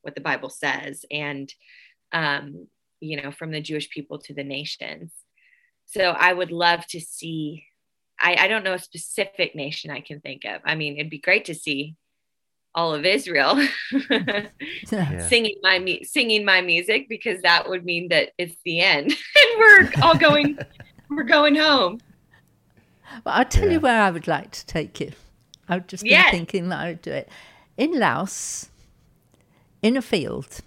what 0.00 0.14
the 0.14 0.20
Bible 0.22 0.48
says. 0.48 1.04
And, 1.10 1.52
um, 2.12 2.68
you 3.00 3.20
know, 3.20 3.30
from 3.30 3.50
the 3.50 3.60
Jewish 3.60 3.90
people 3.90 4.18
to 4.20 4.32
the 4.32 4.44
nations. 4.44 5.12
So 5.84 6.10
I 6.10 6.32
would 6.32 6.52
love 6.52 6.86
to 6.86 7.00
see, 7.00 7.66
I, 8.24 8.36
I 8.40 8.48
don't 8.48 8.64
know 8.64 8.72
a 8.72 8.78
specific 8.78 9.54
nation 9.54 9.90
I 9.90 10.00
can 10.00 10.20
think 10.20 10.44
of. 10.46 10.62
I 10.64 10.74
mean, 10.74 10.94
it'd 10.96 11.10
be 11.10 11.18
great 11.18 11.44
to 11.44 11.54
see 11.54 11.94
all 12.74 12.92
of 12.92 13.04
Israel 13.04 13.64
yeah. 14.10 15.28
singing 15.28 15.54
my 15.62 16.00
singing 16.02 16.44
my 16.44 16.60
music 16.60 17.08
because 17.08 17.40
that 17.42 17.68
would 17.68 17.84
mean 17.84 18.08
that 18.08 18.30
it's 18.36 18.56
the 18.64 18.80
end 18.80 19.04
and 19.36 19.58
we're 19.58 19.90
all 20.02 20.16
going 20.16 20.58
we're 21.10 21.22
going 21.22 21.54
home. 21.54 22.00
Well, 23.24 23.36
I'll 23.36 23.44
tell 23.44 23.66
yeah. 23.66 23.72
you 23.72 23.80
where 23.80 24.02
I 24.02 24.10
would 24.10 24.26
like 24.26 24.50
to 24.52 24.66
take 24.66 24.98
you. 24.98 25.12
I've 25.68 25.86
just 25.86 26.02
been 26.02 26.12
yes. 26.12 26.30
thinking 26.30 26.70
that 26.70 26.80
I 26.80 26.88
would 26.88 27.02
do 27.02 27.12
it. 27.12 27.28
In 27.76 27.98
Laos, 27.98 28.70
in 29.82 29.96
a 29.96 30.02
field, 30.02 30.60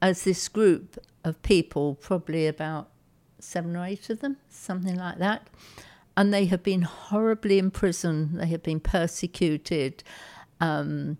as 0.00 0.22
this 0.22 0.48
group 0.48 0.98
of 1.24 1.42
people, 1.42 1.96
probably 1.96 2.46
about 2.46 2.88
seven 3.38 3.76
or 3.76 3.84
eight 3.84 4.08
of 4.08 4.20
them, 4.20 4.38
something 4.48 4.96
like 4.96 5.18
that, 5.18 5.48
and 6.16 6.32
they 6.32 6.46
have 6.46 6.62
been 6.62 6.82
horribly 6.82 7.58
imprisoned, 7.58 8.38
they 8.40 8.46
have 8.46 8.62
been 8.62 8.80
persecuted. 8.80 10.02
Um, 10.60 11.18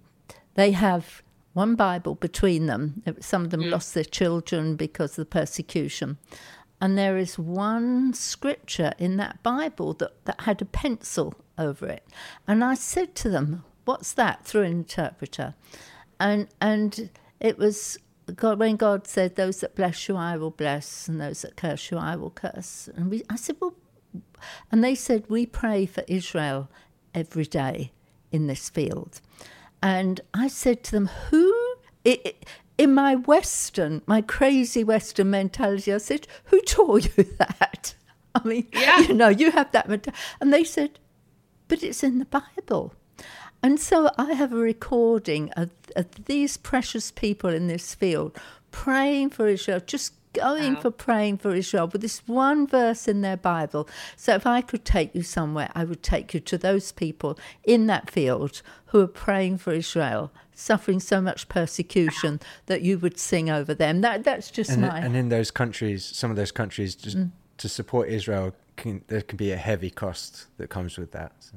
they 0.54 0.72
have 0.72 1.22
one 1.52 1.74
Bible 1.74 2.14
between 2.14 2.66
them. 2.66 3.02
Some 3.20 3.44
of 3.44 3.50
them 3.50 3.62
mm. 3.62 3.70
lost 3.70 3.94
their 3.94 4.04
children 4.04 4.76
because 4.76 5.12
of 5.12 5.16
the 5.16 5.26
persecution. 5.26 6.18
And 6.80 6.98
there 6.98 7.16
is 7.16 7.38
one 7.38 8.12
scripture 8.12 8.92
in 8.98 9.16
that 9.18 9.42
Bible 9.42 9.94
that, 9.94 10.24
that 10.24 10.40
had 10.42 10.60
a 10.60 10.64
pencil 10.64 11.34
over 11.56 11.86
it. 11.86 12.04
And 12.46 12.64
I 12.64 12.74
said 12.74 13.14
to 13.16 13.30
them, 13.30 13.64
What's 13.84 14.12
that? 14.14 14.44
through 14.44 14.62
an 14.62 14.72
interpreter. 14.72 15.54
And 16.20 16.48
and 16.60 17.10
it 17.40 17.58
was 17.58 17.98
God 18.34 18.58
when 18.58 18.76
God 18.76 19.06
said, 19.06 19.36
Those 19.36 19.60
that 19.60 19.74
bless 19.74 20.08
you 20.08 20.16
I 20.16 20.36
will 20.36 20.50
bless, 20.50 21.08
and 21.08 21.20
those 21.20 21.42
that 21.42 21.56
curse 21.56 21.90
you 21.90 21.98
I 21.98 22.16
will 22.16 22.30
curse. 22.30 22.88
And 22.96 23.10
we 23.10 23.22
I 23.28 23.36
said, 23.36 23.56
Well 23.60 23.74
and 24.70 24.82
they 24.82 24.94
said, 24.94 25.24
We 25.28 25.46
pray 25.46 25.86
for 25.86 26.04
Israel 26.08 26.68
every 27.14 27.44
day 27.44 27.92
in 28.30 28.46
this 28.46 28.70
field. 28.70 29.20
And 29.82 30.20
I 30.32 30.48
said 30.48 30.82
to 30.84 30.92
them, 30.92 31.10
Who 31.30 31.52
it, 32.04 32.20
it, 32.24 32.46
in 32.78 32.94
my 32.94 33.14
Western, 33.14 34.02
my 34.06 34.22
crazy 34.22 34.84
Western 34.84 35.30
mentality, 35.30 35.92
I 35.92 35.98
said, 35.98 36.26
Who 36.46 36.60
taught 36.62 37.16
you 37.16 37.24
that? 37.38 37.94
I 38.34 38.46
mean, 38.46 38.66
yeah. 38.72 39.00
you 39.00 39.14
know, 39.14 39.28
you 39.28 39.50
have 39.50 39.72
that 39.72 39.88
mentality. 39.88 40.20
And 40.40 40.52
they 40.52 40.64
said, 40.64 40.98
But 41.68 41.82
it's 41.82 42.02
in 42.02 42.18
the 42.18 42.24
Bible. 42.24 42.94
And 43.62 43.78
so 43.78 44.10
I 44.18 44.32
have 44.32 44.52
a 44.52 44.56
recording 44.56 45.50
of, 45.52 45.70
of 45.94 46.24
these 46.24 46.56
precious 46.56 47.12
people 47.12 47.50
in 47.50 47.68
this 47.68 47.94
field 47.94 48.36
praying 48.72 49.30
for 49.30 49.46
Israel, 49.46 49.78
just 49.78 50.14
going 50.32 50.74
wow. 50.74 50.80
for 50.80 50.90
praying 50.90 51.38
for 51.38 51.54
Israel 51.54 51.88
with 51.88 52.02
this 52.02 52.26
one 52.26 52.66
verse 52.66 53.08
in 53.08 53.20
their 53.20 53.36
Bible. 53.36 53.88
So 54.16 54.34
if 54.34 54.46
I 54.46 54.60
could 54.60 54.84
take 54.84 55.14
you 55.14 55.22
somewhere, 55.22 55.70
I 55.74 55.84
would 55.84 56.02
take 56.02 56.34
you 56.34 56.40
to 56.40 56.58
those 56.58 56.92
people 56.92 57.38
in 57.64 57.86
that 57.86 58.10
field 58.10 58.62
who 58.86 59.00
are 59.00 59.06
praying 59.06 59.58
for 59.58 59.72
Israel, 59.72 60.32
suffering 60.54 61.00
so 61.00 61.20
much 61.20 61.48
persecution 61.48 62.40
that 62.66 62.82
you 62.82 62.98
would 62.98 63.18
sing 63.18 63.50
over 63.50 63.74
them. 63.74 64.00
That 64.00 64.24
that's 64.24 64.50
just 64.50 64.70
and, 64.70 64.82
my. 64.82 64.98
And 64.98 65.16
in 65.16 65.28
those 65.28 65.50
countries, 65.50 66.04
some 66.04 66.30
of 66.30 66.36
those 66.36 66.52
countries, 66.52 66.94
just 66.94 67.16
mm. 67.16 67.30
to 67.58 67.68
support 67.68 68.08
Israel, 68.08 68.54
can, 68.76 69.02
there 69.08 69.22
can 69.22 69.36
be 69.36 69.52
a 69.52 69.56
heavy 69.56 69.90
cost 69.90 70.46
that 70.58 70.68
comes 70.68 70.98
with 70.98 71.12
that. 71.12 71.32
So. 71.40 71.56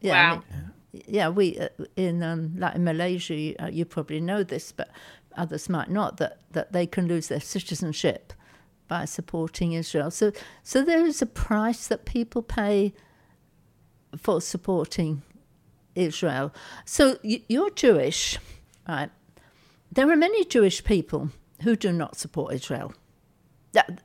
Yeah, 0.00 0.12
wow. 0.12 0.32
I 0.32 0.34
mean, 0.34 0.42
yeah. 0.50 0.68
Yeah. 1.06 1.28
we 1.28 1.58
uh, 1.58 1.68
in 1.96 2.22
um, 2.22 2.54
like 2.56 2.74
in 2.74 2.84
Malaysia, 2.84 3.34
you, 3.34 3.54
uh, 3.60 3.66
you 3.66 3.84
probably 3.84 4.20
know 4.20 4.42
this, 4.42 4.72
but 4.72 4.90
others 5.36 5.68
might 5.68 5.90
not, 5.90 6.16
that, 6.18 6.38
that 6.52 6.72
they 6.72 6.86
can 6.86 7.08
lose 7.08 7.28
their 7.28 7.40
citizenship 7.40 8.32
by 8.88 9.04
supporting 9.04 9.72
Israel. 9.72 10.10
So, 10.10 10.32
so 10.62 10.84
there 10.84 11.06
is 11.06 11.22
a 11.22 11.26
price 11.26 11.88
that 11.88 12.04
people 12.04 12.42
pay 12.42 12.92
for 14.16 14.40
supporting 14.40 15.22
Israel. 15.94 16.52
So 16.84 17.18
you're 17.22 17.70
Jewish, 17.70 18.38
right? 18.88 19.10
There 19.90 20.10
are 20.10 20.16
many 20.16 20.44
Jewish 20.44 20.84
people 20.84 21.30
who 21.62 21.76
do 21.76 21.92
not 21.92 22.16
support 22.16 22.54
Israel. 22.54 22.92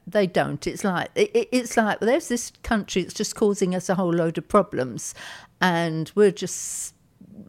They 0.07 0.25
don't. 0.25 0.65
It's 0.65 0.83
like 0.83 1.09
it's 1.15 1.77
like 1.77 1.99
there's 1.99 2.27
this 2.27 2.51
country 2.63 3.03
that's 3.03 3.13
just 3.13 3.35
causing 3.35 3.75
us 3.75 3.87
a 3.87 3.93
whole 3.95 4.11
load 4.11 4.39
of 4.39 4.47
problems, 4.47 5.13
and 5.61 6.11
we're 6.15 6.31
just 6.31 6.93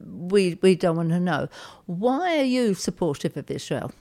we 0.05 0.59
we 0.63 0.75
don't 0.75 0.97
want 0.97 1.11
to 1.11 1.21
know. 1.21 1.49
Why 1.87 2.39
are 2.39 2.45
you 2.45 2.75
supportive 2.75 3.37
of 3.37 3.51
Israel? 3.51 3.93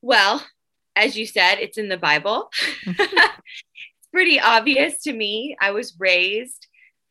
Well, 0.00 0.44
as 0.96 1.16
you 1.16 1.26
said, 1.26 1.56
it's 1.56 1.78
in 1.78 1.88
the 1.88 1.96
Bible. 1.96 2.50
it's 2.86 4.08
pretty 4.12 4.40
obvious 4.40 5.02
to 5.04 5.12
me. 5.12 5.56
I 5.60 5.70
was 5.70 5.94
raised 5.98 6.66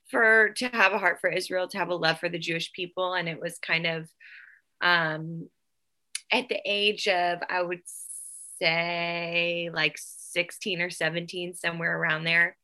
for 0.10 0.50
to 0.58 0.68
have 0.68 0.92
a 0.92 0.98
heart 0.98 1.20
for 1.22 1.30
Israel, 1.30 1.68
to 1.70 1.78
have 1.78 1.90
a 1.90 1.96
love 1.96 2.20
for 2.20 2.30
the 2.30 2.40
Jewish 2.40 2.72
people, 2.74 3.14
and 3.14 3.30
it 3.30 3.40
was 3.40 3.58
kind 3.60 3.88
of 3.88 4.10
um, 4.82 5.48
at 6.32 6.50
the 6.50 6.60
age 6.66 7.08
of 7.08 7.40
I 7.50 7.62
would 7.62 7.82
say 8.60 9.70
like 9.74 9.96
16 9.98 10.82
or 10.82 10.90
17, 10.90 11.56
somewhere 11.56 11.98
around 11.98 12.26
there, 12.26 12.58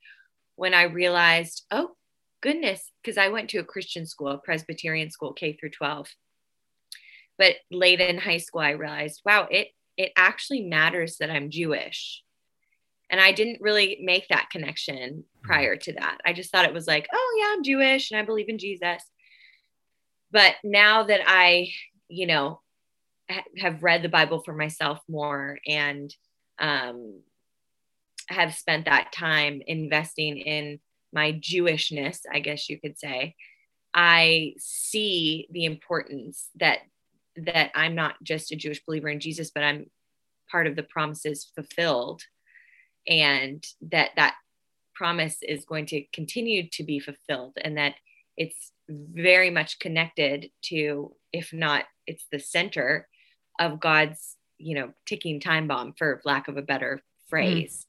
when 0.57 0.73
I 0.73 0.83
realized, 0.83 1.65
oh, 1.71 1.91
goodness, 2.41 2.91
because 3.01 3.17
I 3.17 3.29
went 3.29 3.49
to 3.51 3.59
a 3.59 3.63
Christian 3.63 4.05
school, 4.05 4.29
a 4.29 4.37
Presbyterian 4.37 5.09
school, 5.09 5.31
K 5.31 5.53
through 5.53 5.69
12. 5.69 6.09
But 7.37 7.55
late 7.71 8.01
in 8.01 8.17
high 8.17 8.39
school, 8.39 8.61
I 8.61 8.71
realized, 8.71 9.21
wow, 9.23 9.47
it 9.49 9.69
it 9.95 10.11
actually 10.15 10.61
matters 10.61 11.17
that 11.17 11.31
I'm 11.31 11.49
Jewish. 11.49 12.23
And 13.09 13.21
I 13.21 13.31
didn't 13.31 13.61
really 13.61 13.99
make 14.03 14.27
that 14.27 14.49
connection 14.51 15.23
prior 15.41 15.75
to 15.75 15.93
that. 15.93 16.19
I 16.25 16.33
just 16.33 16.51
thought 16.51 16.65
it 16.65 16.73
was 16.73 16.87
like, 16.87 17.07
oh 17.11 17.37
yeah, 17.39 17.53
I'm 17.53 17.63
Jewish 17.63 18.11
and 18.11 18.19
I 18.19 18.23
believe 18.23 18.49
in 18.49 18.59
Jesus. 18.59 19.01
But 20.31 20.55
now 20.63 21.03
that 21.03 21.21
I, 21.25 21.71
you 22.09 22.27
know, 22.27 22.61
ha- 23.31 23.43
have 23.57 23.81
read 23.81 24.03
the 24.03 24.09
Bible 24.09 24.43
for 24.43 24.53
myself 24.53 24.99
more 25.07 25.57
and 25.65 26.13
um, 26.59 27.21
have 28.29 28.53
spent 28.53 28.85
that 28.85 29.11
time 29.11 29.61
investing 29.65 30.37
in 30.37 30.79
my 31.13 31.33
Jewishness, 31.33 32.19
I 32.31 32.39
guess 32.39 32.69
you 32.69 32.79
could 32.79 32.99
say, 32.99 33.35
I 33.93 34.53
see 34.57 35.47
the 35.51 35.65
importance 35.65 36.49
that 36.55 36.79
that 37.37 37.71
I'm 37.75 37.93
not 37.93 38.15
just 38.23 38.51
a 38.51 38.55
Jewish 38.55 38.83
believer 38.83 39.09
in 39.09 39.19
Jesus, 39.19 39.51
but 39.51 39.63
I'm 39.63 39.85
part 40.49 40.65
of 40.65 40.75
the 40.75 40.83
promises 40.83 41.51
fulfilled, 41.55 42.23
and 43.07 43.63
that 43.89 44.11
that 44.15 44.35
promise 44.95 45.37
is 45.41 45.65
going 45.65 45.85
to 45.87 46.03
continue 46.11 46.67
to 46.71 46.83
be 46.83 46.99
fulfilled, 46.99 47.53
and 47.61 47.77
that 47.77 47.95
it's 48.35 48.71
very 48.89 49.49
much 49.49 49.79
connected 49.79 50.49
to 50.63 51.13
if 51.33 51.53
not 51.53 51.83
it's 52.05 52.25
the 52.31 52.39
center 52.39 53.05
of 53.59 53.81
god's 53.81 54.37
you 54.57 54.75
know 54.75 54.93
ticking 55.05 55.41
time 55.41 55.67
bomb 55.67 55.93
for 55.97 56.21
lack 56.23 56.47
of 56.47 56.55
a 56.55 56.61
better 56.61 57.01
phrase. 57.29 57.86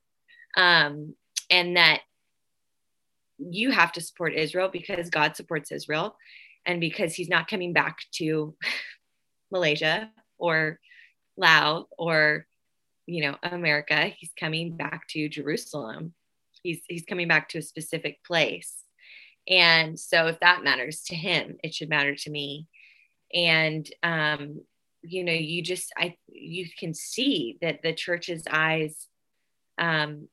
Um, 0.58 1.14
and 1.50 1.78
that 1.78 2.02
you 3.38 3.70
have 3.70 3.92
to 3.92 4.00
support 4.00 4.34
israel 4.34 4.68
because 4.68 5.08
god 5.10 5.36
supports 5.36 5.72
israel 5.72 6.16
and 6.66 6.80
because 6.80 7.14
he's 7.14 7.28
not 7.28 7.48
coming 7.48 7.72
back 7.72 7.98
to 8.12 8.54
malaysia 9.50 10.10
or 10.38 10.78
laos 11.38 11.86
or 11.96 12.46
you 13.06 13.22
know 13.22 13.36
america. 13.42 14.12
He's 14.18 14.32
coming 14.38 14.76
back 14.76 15.08
to 15.10 15.28
jerusalem. 15.28 16.12
He's 16.62 16.80
he's 16.86 17.04
coming 17.04 17.28
back 17.28 17.48
to 17.50 17.58
a 17.58 17.62
specific 17.62 18.22
place. 18.24 18.84
And 19.48 19.98
so 19.98 20.26
if 20.26 20.40
that 20.40 20.64
matters 20.64 21.02
to 21.04 21.14
him 21.14 21.56
it 21.64 21.72
should 21.74 21.88
matter 21.88 22.14
to 22.14 22.30
me. 22.30 22.66
And 23.32 23.88
um 24.02 24.60
you 25.02 25.24
know 25.24 25.32
you 25.32 25.62
just 25.62 25.92
i 25.96 26.16
you 26.26 26.66
can 26.78 26.92
see 26.92 27.56
that 27.62 27.82
the 27.82 27.94
church's 27.94 28.42
eyes 28.50 29.06
um 29.78 30.28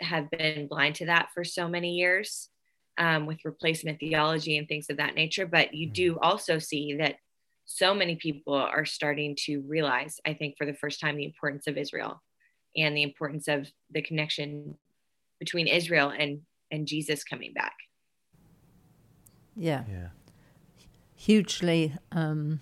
have 0.00 0.30
been 0.30 0.68
blind 0.68 0.94
to 0.94 1.06
that 1.06 1.28
for 1.34 1.44
so 1.44 1.68
many 1.68 1.94
years 1.94 2.50
um, 2.98 3.26
with 3.26 3.44
replacement 3.44 3.98
theology 4.00 4.58
and 4.58 4.68
things 4.68 4.86
of 4.90 4.96
that 4.96 5.14
nature 5.14 5.46
but 5.46 5.74
you 5.74 5.88
do 5.88 6.12
mm-hmm. 6.14 6.24
also 6.24 6.58
see 6.58 6.96
that 6.98 7.16
so 7.64 7.92
many 7.94 8.14
people 8.16 8.54
are 8.54 8.84
starting 8.84 9.34
to 9.36 9.60
realize 9.66 10.20
i 10.26 10.32
think 10.32 10.56
for 10.56 10.66
the 10.66 10.74
first 10.74 11.00
time 11.00 11.16
the 11.16 11.24
importance 11.24 11.66
of 11.66 11.76
israel 11.76 12.22
and 12.76 12.96
the 12.96 13.02
importance 13.02 13.48
of 13.48 13.70
the 13.90 14.02
connection 14.02 14.76
between 15.38 15.66
Israel 15.66 16.12
and 16.16 16.42
and 16.70 16.86
Jesus 16.86 17.24
coming 17.24 17.52
back. 17.52 17.74
Yeah. 19.54 19.84
Yeah. 19.88 20.08
Hugely 21.14 21.94
um 22.12 22.60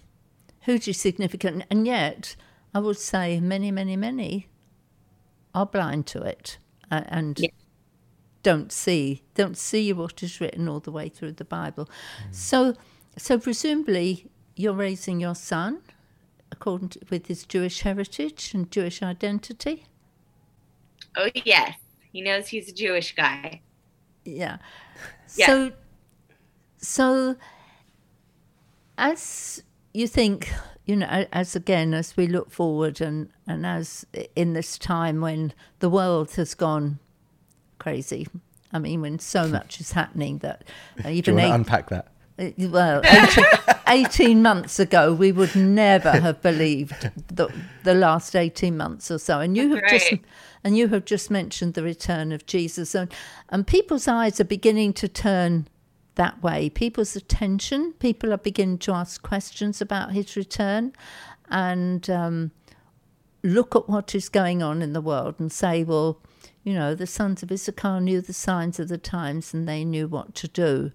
hugely 0.60 0.92
significant 0.92 1.64
and 1.70 1.86
yet 1.86 2.36
I 2.72 2.78
would 2.80 2.98
say 2.98 3.40
many 3.40 3.70
many 3.70 3.96
many 3.96 4.48
are 5.54 5.66
blind 5.66 6.06
to 6.08 6.22
it 6.22 6.58
and 7.08 7.38
yeah. 7.38 7.48
don't 8.42 8.72
see 8.72 9.22
don't 9.34 9.56
see 9.56 9.92
what 9.92 10.22
is 10.22 10.40
written 10.40 10.68
all 10.68 10.80
the 10.80 10.92
way 10.92 11.08
through 11.08 11.32
the 11.32 11.44
Bible. 11.44 11.86
Mm. 11.86 12.34
So 12.34 12.74
so 13.16 13.38
presumably 13.38 14.30
you're 14.56 14.74
raising 14.74 15.20
your 15.20 15.34
son 15.34 15.80
according 16.50 16.88
to, 16.90 17.00
with 17.10 17.26
his 17.26 17.44
Jewish 17.44 17.80
heritage 17.80 18.54
and 18.54 18.70
Jewish 18.70 19.02
identity. 19.02 19.86
Oh 21.16 21.28
yes, 21.34 21.76
he 22.12 22.22
knows 22.22 22.48
he's 22.48 22.68
a 22.68 22.72
Jewish 22.72 23.14
guy. 23.14 23.60
Yeah. 24.24 24.58
yeah. 25.36 25.46
So, 25.46 25.72
so 26.78 27.36
as 28.96 29.62
you 29.92 30.06
think, 30.06 30.52
you 30.84 30.96
know, 30.96 31.26
as 31.32 31.56
again, 31.56 31.94
as 31.94 32.16
we 32.16 32.26
look 32.26 32.50
forward 32.50 33.00
and, 33.00 33.30
and 33.46 33.64
as 33.64 34.06
in 34.36 34.52
this 34.52 34.78
time 34.78 35.20
when 35.20 35.52
the 35.78 35.88
world 35.88 36.32
has 36.32 36.54
gone 36.54 36.98
crazy, 37.78 38.26
I 38.72 38.78
mean, 38.78 39.00
when 39.00 39.18
so 39.18 39.48
much 39.48 39.80
is 39.80 39.92
happening 39.92 40.38
that 40.38 40.64
even. 41.08 41.36
Do 41.36 41.42
you 41.42 41.48
want 41.48 41.66
to 41.66 41.72
unpack 41.72 41.88
that? 41.90 42.08
Uh, 42.38 42.50
well, 42.58 43.00
18, 43.04 43.44
18, 43.88 44.42
months 44.42 44.80
ago, 44.80 45.14
we 45.14 45.30
would 45.30 45.54
never 45.54 46.10
have 46.10 46.42
believed 46.42 47.10
the, 47.28 47.48
the 47.84 47.94
last 47.94 48.34
18 48.34 48.76
months 48.76 49.10
or 49.10 49.18
so. 49.18 49.38
And 49.38 49.56
you 49.56 49.68
have 49.70 49.82
right. 49.82 49.90
just 49.90 50.14
and 50.64 50.76
you 50.76 50.88
have 50.88 51.04
just 51.04 51.30
mentioned 51.30 51.74
the 51.74 51.82
return 51.82 52.32
of 52.32 52.46
Jesus. 52.46 52.94
And, 52.94 53.12
and 53.50 53.66
people's 53.66 54.08
eyes 54.08 54.40
are 54.40 54.44
beginning 54.44 54.94
to 54.94 55.08
turn 55.08 55.68
that 56.16 56.42
way. 56.42 56.70
People's 56.70 57.16
attention, 57.16 57.92
people 57.98 58.32
are 58.32 58.38
beginning 58.38 58.78
to 58.78 58.92
ask 58.92 59.22
questions 59.22 59.80
about 59.80 60.12
his 60.12 60.36
return 60.36 60.92
and 61.50 62.08
um, 62.08 62.50
look 63.42 63.76
at 63.76 63.88
what 63.88 64.14
is 64.14 64.28
going 64.28 64.62
on 64.62 64.82
in 64.82 64.92
the 64.92 65.00
world 65.00 65.34
and 65.38 65.52
say, 65.52 65.84
well, 65.84 66.20
you 66.62 66.72
know, 66.72 66.94
the 66.94 67.06
sons 67.06 67.42
of 67.42 67.52
Issachar 67.52 68.00
knew 68.00 68.20
the 68.20 68.32
signs 68.32 68.80
of 68.80 68.88
the 68.88 68.98
times 68.98 69.52
and 69.52 69.68
they 69.68 69.84
knew 69.84 70.08
what 70.08 70.34
to 70.36 70.48
do. 70.48 70.92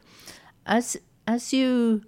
As 0.65 0.97
as 1.27 1.53
you 1.53 2.03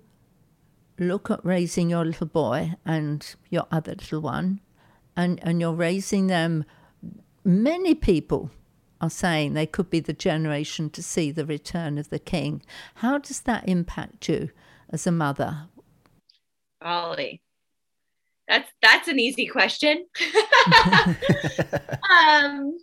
look 0.98 1.30
at 1.30 1.44
raising 1.46 1.92
your 1.92 2.04
little 2.04 2.28
boy 2.28 2.74
and 2.86 3.36
your 3.50 3.68
other 3.72 3.92
little 3.92 4.22
one, 4.22 4.62
and, 5.16 5.40
and 5.44 5.62
you're 5.62 5.74
raising 5.74 6.28
them, 6.28 6.66
many 7.44 7.94
people 7.94 8.50
are 9.02 9.10
saying 9.10 9.54
they 9.54 9.66
could 9.66 9.90
be 9.90 10.00
the 10.00 10.14
generation 10.14 10.90
to 10.92 11.04
see 11.04 11.32
the 11.32 11.46
return 11.46 11.98
of 11.98 12.10
the 12.10 12.20
king. 12.20 12.62
How 12.96 13.18
does 13.18 13.42
that 13.42 13.68
impact 13.68 14.30
you 14.30 14.52
as 14.90 15.08
a 15.08 15.12
mother? 15.12 15.68
Ollie, 16.82 17.42
that's 18.48 18.72
that's 18.82 19.08
an 19.08 19.20
easy 19.20 19.48
question. 19.48 20.06
um, 22.10 22.78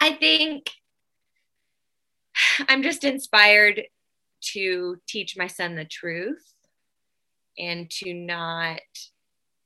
I 0.00 0.14
think 0.18 0.70
I'm 2.68 2.82
just 2.82 3.04
inspired 3.04 3.82
to 4.52 4.96
teach 5.06 5.36
my 5.36 5.46
son 5.46 5.74
the 5.74 5.84
truth 5.84 6.52
and 7.58 7.90
to 7.90 8.12
not 8.12 8.80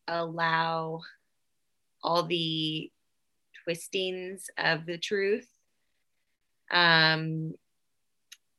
allow 0.07 1.01
all 2.03 2.23
the 2.23 2.91
twistings 3.69 4.49
of 4.57 4.87
the 4.87 4.97
truth 4.97 5.47
um, 6.71 7.53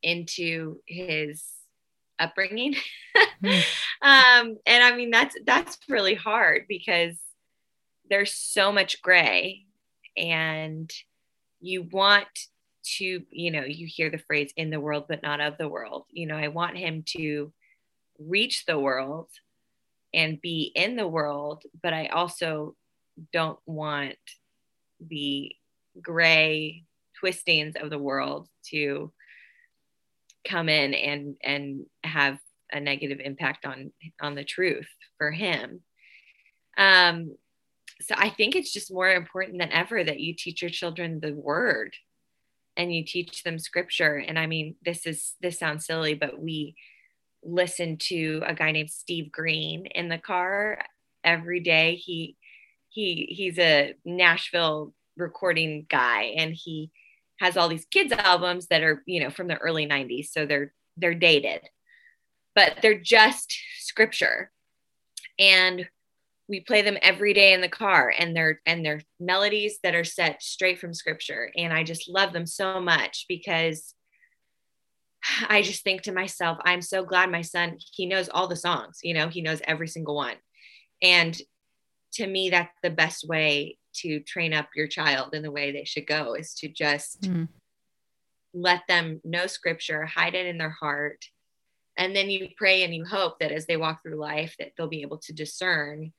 into 0.03 0.77
his 0.85 1.43
upbringing. 2.19 2.75
mm. 3.43 3.63
um, 4.03 4.57
and 4.67 4.83
I 4.83 4.95
mean 4.95 5.09
that's 5.09 5.35
that's 5.47 5.79
really 5.89 6.13
hard 6.13 6.65
because 6.69 7.15
there's 8.07 8.31
so 8.31 8.71
much 8.71 9.01
gray 9.01 9.65
and 10.15 10.91
you 11.59 11.81
want 11.91 12.27
to 12.97 13.23
you 13.31 13.49
know 13.49 13.63
you 13.63 13.87
hear 13.87 14.11
the 14.11 14.19
phrase 14.19 14.53
in 14.57 14.69
the 14.69 14.79
world 14.79 15.05
but 15.09 15.23
not 15.23 15.41
of 15.41 15.57
the 15.57 15.67
world 15.67 16.05
you 16.09 16.25
know 16.25 16.35
i 16.35 16.47
want 16.47 16.77
him 16.77 17.03
to 17.05 17.51
reach 18.17 18.65
the 18.65 18.79
world 18.79 19.27
and 20.13 20.41
be 20.41 20.71
in 20.73 20.95
the 20.95 21.07
world 21.07 21.63
but 21.83 21.93
i 21.93 22.07
also 22.07 22.73
don't 23.33 23.59
want 23.65 24.15
the 24.99 25.55
gray 26.01 26.83
twistings 27.19 27.75
of 27.79 27.89
the 27.89 27.99
world 27.99 28.47
to 28.65 29.11
come 30.45 30.69
in 30.69 30.93
and 30.93 31.35
and 31.43 31.85
have 32.03 32.37
a 32.71 32.79
negative 32.79 33.19
impact 33.23 33.65
on 33.65 33.91
on 34.21 34.35
the 34.35 34.43
truth 34.43 34.87
for 35.17 35.31
him. 35.31 35.81
Um 36.77 37.35
so 38.01 38.15
i 38.17 38.29
think 38.29 38.55
it's 38.55 38.71
just 38.71 38.93
more 38.93 39.11
important 39.11 39.59
than 39.59 39.71
ever 39.73 40.01
that 40.01 40.21
you 40.21 40.33
teach 40.33 40.61
your 40.61 40.71
children 40.71 41.19
the 41.19 41.33
word 41.33 41.93
and 42.77 42.93
you 42.93 43.03
teach 43.03 43.43
them 43.43 43.59
scripture. 43.59 44.15
And 44.15 44.39
i 44.39 44.47
mean 44.47 44.75
this 44.85 45.05
is 45.05 45.33
this 45.41 45.59
sounds 45.59 45.85
silly 45.85 46.13
but 46.13 46.39
we 46.39 46.75
listen 47.43 47.97
to 47.97 48.41
a 48.45 48.53
guy 48.53 48.71
named 48.71 48.89
steve 48.91 49.31
green 49.31 49.85
in 49.87 50.09
the 50.09 50.17
car 50.17 50.79
every 51.23 51.59
day. 51.59 51.95
He 51.95 52.35
he 52.89 53.27
he's 53.29 53.57
a 53.59 53.93
nashville 54.05 54.93
recording 55.17 55.85
guy 55.89 56.33
and 56.37 56.53
he 56.53 56.91
has 57.39 57.55
all 57.55 57.69
these 57.69 57.85
kids 57.85 58.11
albums 58.11 58.67
that 58.67 58.83
are 58.83 59.03
you 59.05 59.21
know 59.21 59.29
from 59.29 59.47
the 59.47 59.57
early 59.57 59.87
90s 59.87 60.27
so 60.27 60.45
they're 60.45 60.73
they're 60.97 61.13
dated 61.13 61.61
but 62.55 62.79
they're 62.81 62.99
just 62.99 63.57
scripture. 63.79 64.51
And 65.39 65.87
we 66.49 66.59
play 66.59 66.81
them 66.81 66.97
every 67.01 67.33
day 67.33 67.53
in 67.53 67.61
the 67.61 67.69
car 67.69 68.13
and 68.17 68.35
they're 68.35 68.59
and 68.65 68.83
they're 68.83 69.01
melodies 69.19 69.79
that 69.83 69.95
are 69.95 70.03
set 70.03 70.41
straight 70.41 70.79
from 70.79 70.93
scripture. 70.93 71.51
And 71.55 71.71
i 71.71 71.83
just 71.83 72.09
love 72.09 72.33
them 72.33 72.45
so 72.45 72.81
much 72.81 73.25
because 73.29 73.93
i 75.47 75.61
just 75.61 75.83
think 75.83 76.01
to 76.01 76.11
myself 76.11 76.57
i'm 76.63 76.81
so 76.81 77.03
glad 77.03 77.29
my 77.29 77.41
son 77.41 77.77
he 77.93 78.05
knows 78.05 78.29
all 78.29 78.47
the 78.47 78.55
songs 78.55 78.99
you 79.03 79.13
know 79.13 79.27
he 79.27 79.41
knows 79.41 79.61
every 79.65 79.87
single 79.87 80.15
one. 80.15 80.35
And 81.01 81.39
to 82.13 82.27
me 82.27 82.49
that's 82.49 82.77
the 82.83 82.89
best 82.89 83.27
way 83.27 83.77
to 83.93 84.19
train 84.21 84.53
up 84.53 84.69
your 84.75 84.87
child 84.87 85.33
in 85.33 85.41
the 85.41 85.51
way 85.51 85.71
they 85.71 85.83
should 85.83 86.07
go 86.07 86.33
is 86.33 86.53
to 86.53 86.67
just 86.67 87.21
mm. 87.21 87.47
let 88.53 88.81
them 88.87 89.19
know 89.23 89.47
scripture 89.47 90.05
hide 90.05 90.35
it 90.35 90.45
in 90.45 90.57
their 90.57 90.69
heart 90.69 91.25
and 91.99 92.15
then 92.15 92.29
you 92.29 92.47
pray 92.55 92.83
and 92.83 92.95
you 92.95 93.03
hope 93.03 93.39
that 93.39 93.51
as 93.51 93.65
they 93.65 93.75
walk 93.75 94.01
through 94.01 94.15
life 94.15 94.55
that 94.57 94.71
they'll 94.77 94.87
be 94.87 95.01
able 95.01 95.17
to 95.17 95.33
discern 95.33 96.13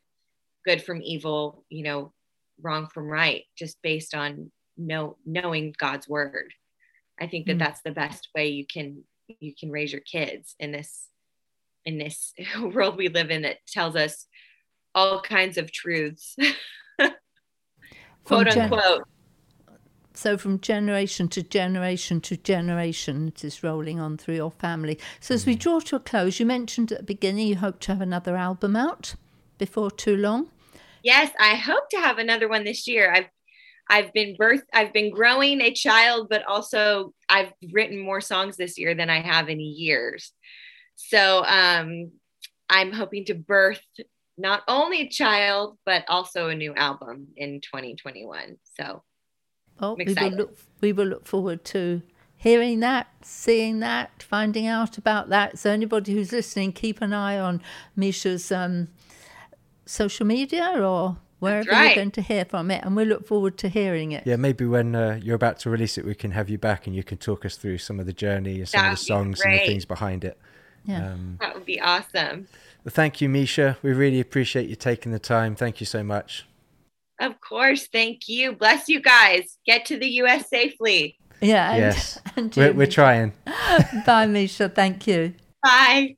good 0.65 0.83
from 0.83 1.01
evil, 1.03 1.65
you 1.71 1.83
know, 1.83 2.13
wrong 2.61 2.87
from 2.87 3.09
right, 3.09 3.45
just 3.57 3.81
based 3.83 4.15
on 4.15 4.53
know 4.77 5.17
knowing 5.25 5.75
God's 5.79 6.07
word. 6.07 6.53
I 7.19 7.27
think 7.27 7.47
that 7.47 7.57
mm. 7.57 7.61
that's 7.61 7.81
the 7.83 7.93
best 7.93 8.29
way 8.35 8.49
you 8.49 8.67
can 8.67 9.05
you 9.39 9.55
can 9.59 9.71
raise 9.71 9.91
your 9.91 10.03
kids 10.03 10.55
in 10.59 10.71
this 10.71 11.07
in 11.87 11.97
this 11.97 12.35
world 12.61 12.99
we 12.99 13.09
live 13.09 13.31
in 13.31 13.43
that 13.43 13.65
tells 13.67 13.97
us 13.97 14.27
all 14.95 15.21
kinds 15.21 15.59
of 15.59 15.73
truths, 15.73 16.37
quote 18.25 18.49
unquote. 18.49 19.03
So 20.13 20.37
from 20.37 20.61
generation 20.61 21.29
to 21.29 21.43
generation 21.43 22.21
to 22.23 22.37
generation, 22.37 23.29
it 23.29 23.45
is 23.45 23.63
rolling 23.63 24.01
on 24.01 24.19
through 24.19 24.35
your 24.35 24.51
family. 24.51 24.99
So 25.21 25.35
as 25.35 25.47
we 25.47 25.55
Mm. 25.55 25.61
draw 25.61 25.81
to 25.81 25.97
a 25.97 26.01
close, 26.01 26.41
you 26.41 26.47
mentioned 26.47 26.93
at 26.93 26.99
the 26.99 27.05
beginning 27.05 27.47
you 27.47 27.57
hope 27.57 27.81
to 27.81 27.93
have 27.93 28.01
another 28.01 28.37
album 28.37 28.77
out 28.77 29.15
before 29.57 29.91
too 29.91 30.17
long. 30.17 30.51
Yes, 31.03 31.31
I 31.39 31.55
hope 31.55 31.89
to 31.91 31.99
have 32.01 32.19
another 32.19 32.49
one 32.49 32.65
this 32.65 32.87
year. 32.87 33.13
I've 33.13 33.29
I've 33.89 34.13
been 34.13 34.37
birth 34.37 34.63
I've 34.73 34.93
been 34.93 35.11
growing 35.11 35.61
a 35.61 35.73
child, 35.73 36.29
but 36.29 36.45
also 36.45 37.15
I've 37.29 37.53
written 37.73 37.99
more 37.99 38.21
songs 38.21 38.57
this 38.57 38.79
year 38.79 38.95
than 38.95 39.11
I 39.11 39.21
have 39.21 39.49
in 39.49 39.61
years. 39.61 40.33
So 40.97 41.45
um 41.47 42.11
I'm 42.69 42.93
hoping 42.93 43.25
to 43.27 43.35
birth 43.35 43.83
not 44.41 44.63
only 44.69 45.03
a 45.03 45.09
child, 45.09 45.79
but 45.85 46.05
also 46.09 46.49
a 46.49 46.55
new 46.55 46.75
album 46.75 47.29
in 47.37 47.61
2021. 47.61 48.57
So 48.79 49.03
Oh, 49.81 49.97
I'm 49.99 50.05
we 50.07 50.15
will 50.15 50.31
look 50.31 50.59
we 50.81 50.93
will 50.93 51.07
look 51.07 51.27
forward 51.27 51.65
to 51.67 52.03
hearing 52.37 52.81
that, 52.81 53.09
seeing 53.23 53.81
that, 53.81 54.23
finding 54.23 54.67
out 54.67 54.99
about 54.99 55.29
that. 55.31 55.59
So 55.59 55.71
anybody 55.71 56.13
who's 56.13 56.33
listening, 56.33 56.73
keep 56.73 57.01
an 57.01 57.13
eye 57.13 57.39
on 57.39 57.63
Misha's 57.97 58.53
um, 58.53 58.89
social 59.87 60.27
media 60.27 60.75
or 60.83 61.17
wherever 61.39 61.71
right. 61.71 61.87
you're 61.87 61.95
going 61.95 62.11
to 62.13 62.23
hear 62.23 62.45
from 62.45 62.71
it, 62.71 62.85
and 62.85 62.95
we 62.95 63.05
look 63.05 63.27
forward 63.27 63.57
to 63.59 63.69
hearing 63.69 64.13
it. 64.13 64.27
Yeah, 64.27 64.37
maybe 64.37 64.67
when 64.67 64.95
uh, 64.95 65.19
you're 65.23 65.37
about 65.37 65.59
to 65.61 65.71
release 65.71 65.97
it, 65.97 66.05
we 66.05 66.15
can 66.15 66.33
have 66.33 66.51
you 66.51 66.59
back 66.59 66.87
and 66.87 66.95
you 66.95 67.03
can 67.03 67.17
talk 67.17 67.47
us 67.47 67.57
through 67.57 67.79
some 67.79 67.99
of 67.99 68.07
the 68.07 68.13
journey 68.13 68.59
and 68.59 68.69
some 68.69 68.83
That 68.83 68.93
of 68.93 68.99
the 68.99 69.05
songs 69.05 69.41
and 69.41 69.55
the 69.55 69.59
things 69.67 69.87
behind 69.87 70.25
it. 70.25 70.39
Yeah. 70.85 71.13
Um, 71.13 71.39
that 71.41 71.55
would 71.55 71.67
be 71.67 71.81
awesome. 71.81 72.49
but 72.85 72.93
thank 72.93 73.21
you, 73.21 73.29
Misha. 73.29 73.77
We 73.83 73.93
really 73.93 74.21
appreciate 74.21 74.69
you 74.69 74.77
taking 74.77 75.13
the 75.13 75.19
time. 75.19 75.55
Thank 75.55 75.81
you 75.81 75.87
so 75.87 76.03
much. 76.03 76.47
Of 77.21 77.41
course. 77.41 77.87
Thank 77.87 78.29
you. 78.29 78.53
Bless 78.53 78.89
you 78.89 79.01
guys. 79.01 79.59
Get 79.67 79.85
to 79.87 79.99
the 79.99 80.09
US 80.23 80.49
safely. 80.49 81.19
Yeah, 81.43 81.71
and, 81.73 81.79
Yes. 81.81 82.19
and 82.37 82.55
We're, 82.57 82.73
we're 82.73 82.87
trying. 82.87 83.33
Bye, 84.07 84.27
Misha. 84.27 84.69
Thank 84.69 85.07
you. 85.07 85.35
Bye. 85.63 86.17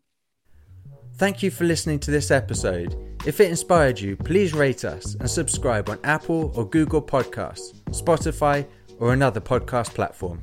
Thank 1.16 1.42
you 1.42 1.50
for 1.50 1.64
listening 1.64 1.98
to 2.00 2.10
this 2.10 2.30
episode. 2.30 2.96
If 3.26 3.40
it 3.40 3.48
inspired 3.50 4.00
you, 4.00 4.16
please 4.16 4.52
rate 4.52 4.84
us 4.84 5.14
and 5.14 5.30
subscribe 5.30 5.88
on 5.88 5.98
Apple 6.02 6.52
or 6.56 6.68
Google 6.68 7.02
Podcasts, 7.02 7.74
Spotify, 7.90 8.66
or 8.98 9.12
another 9.12 9.40
podcast 9.40 9.94
platform. 9.94 10.40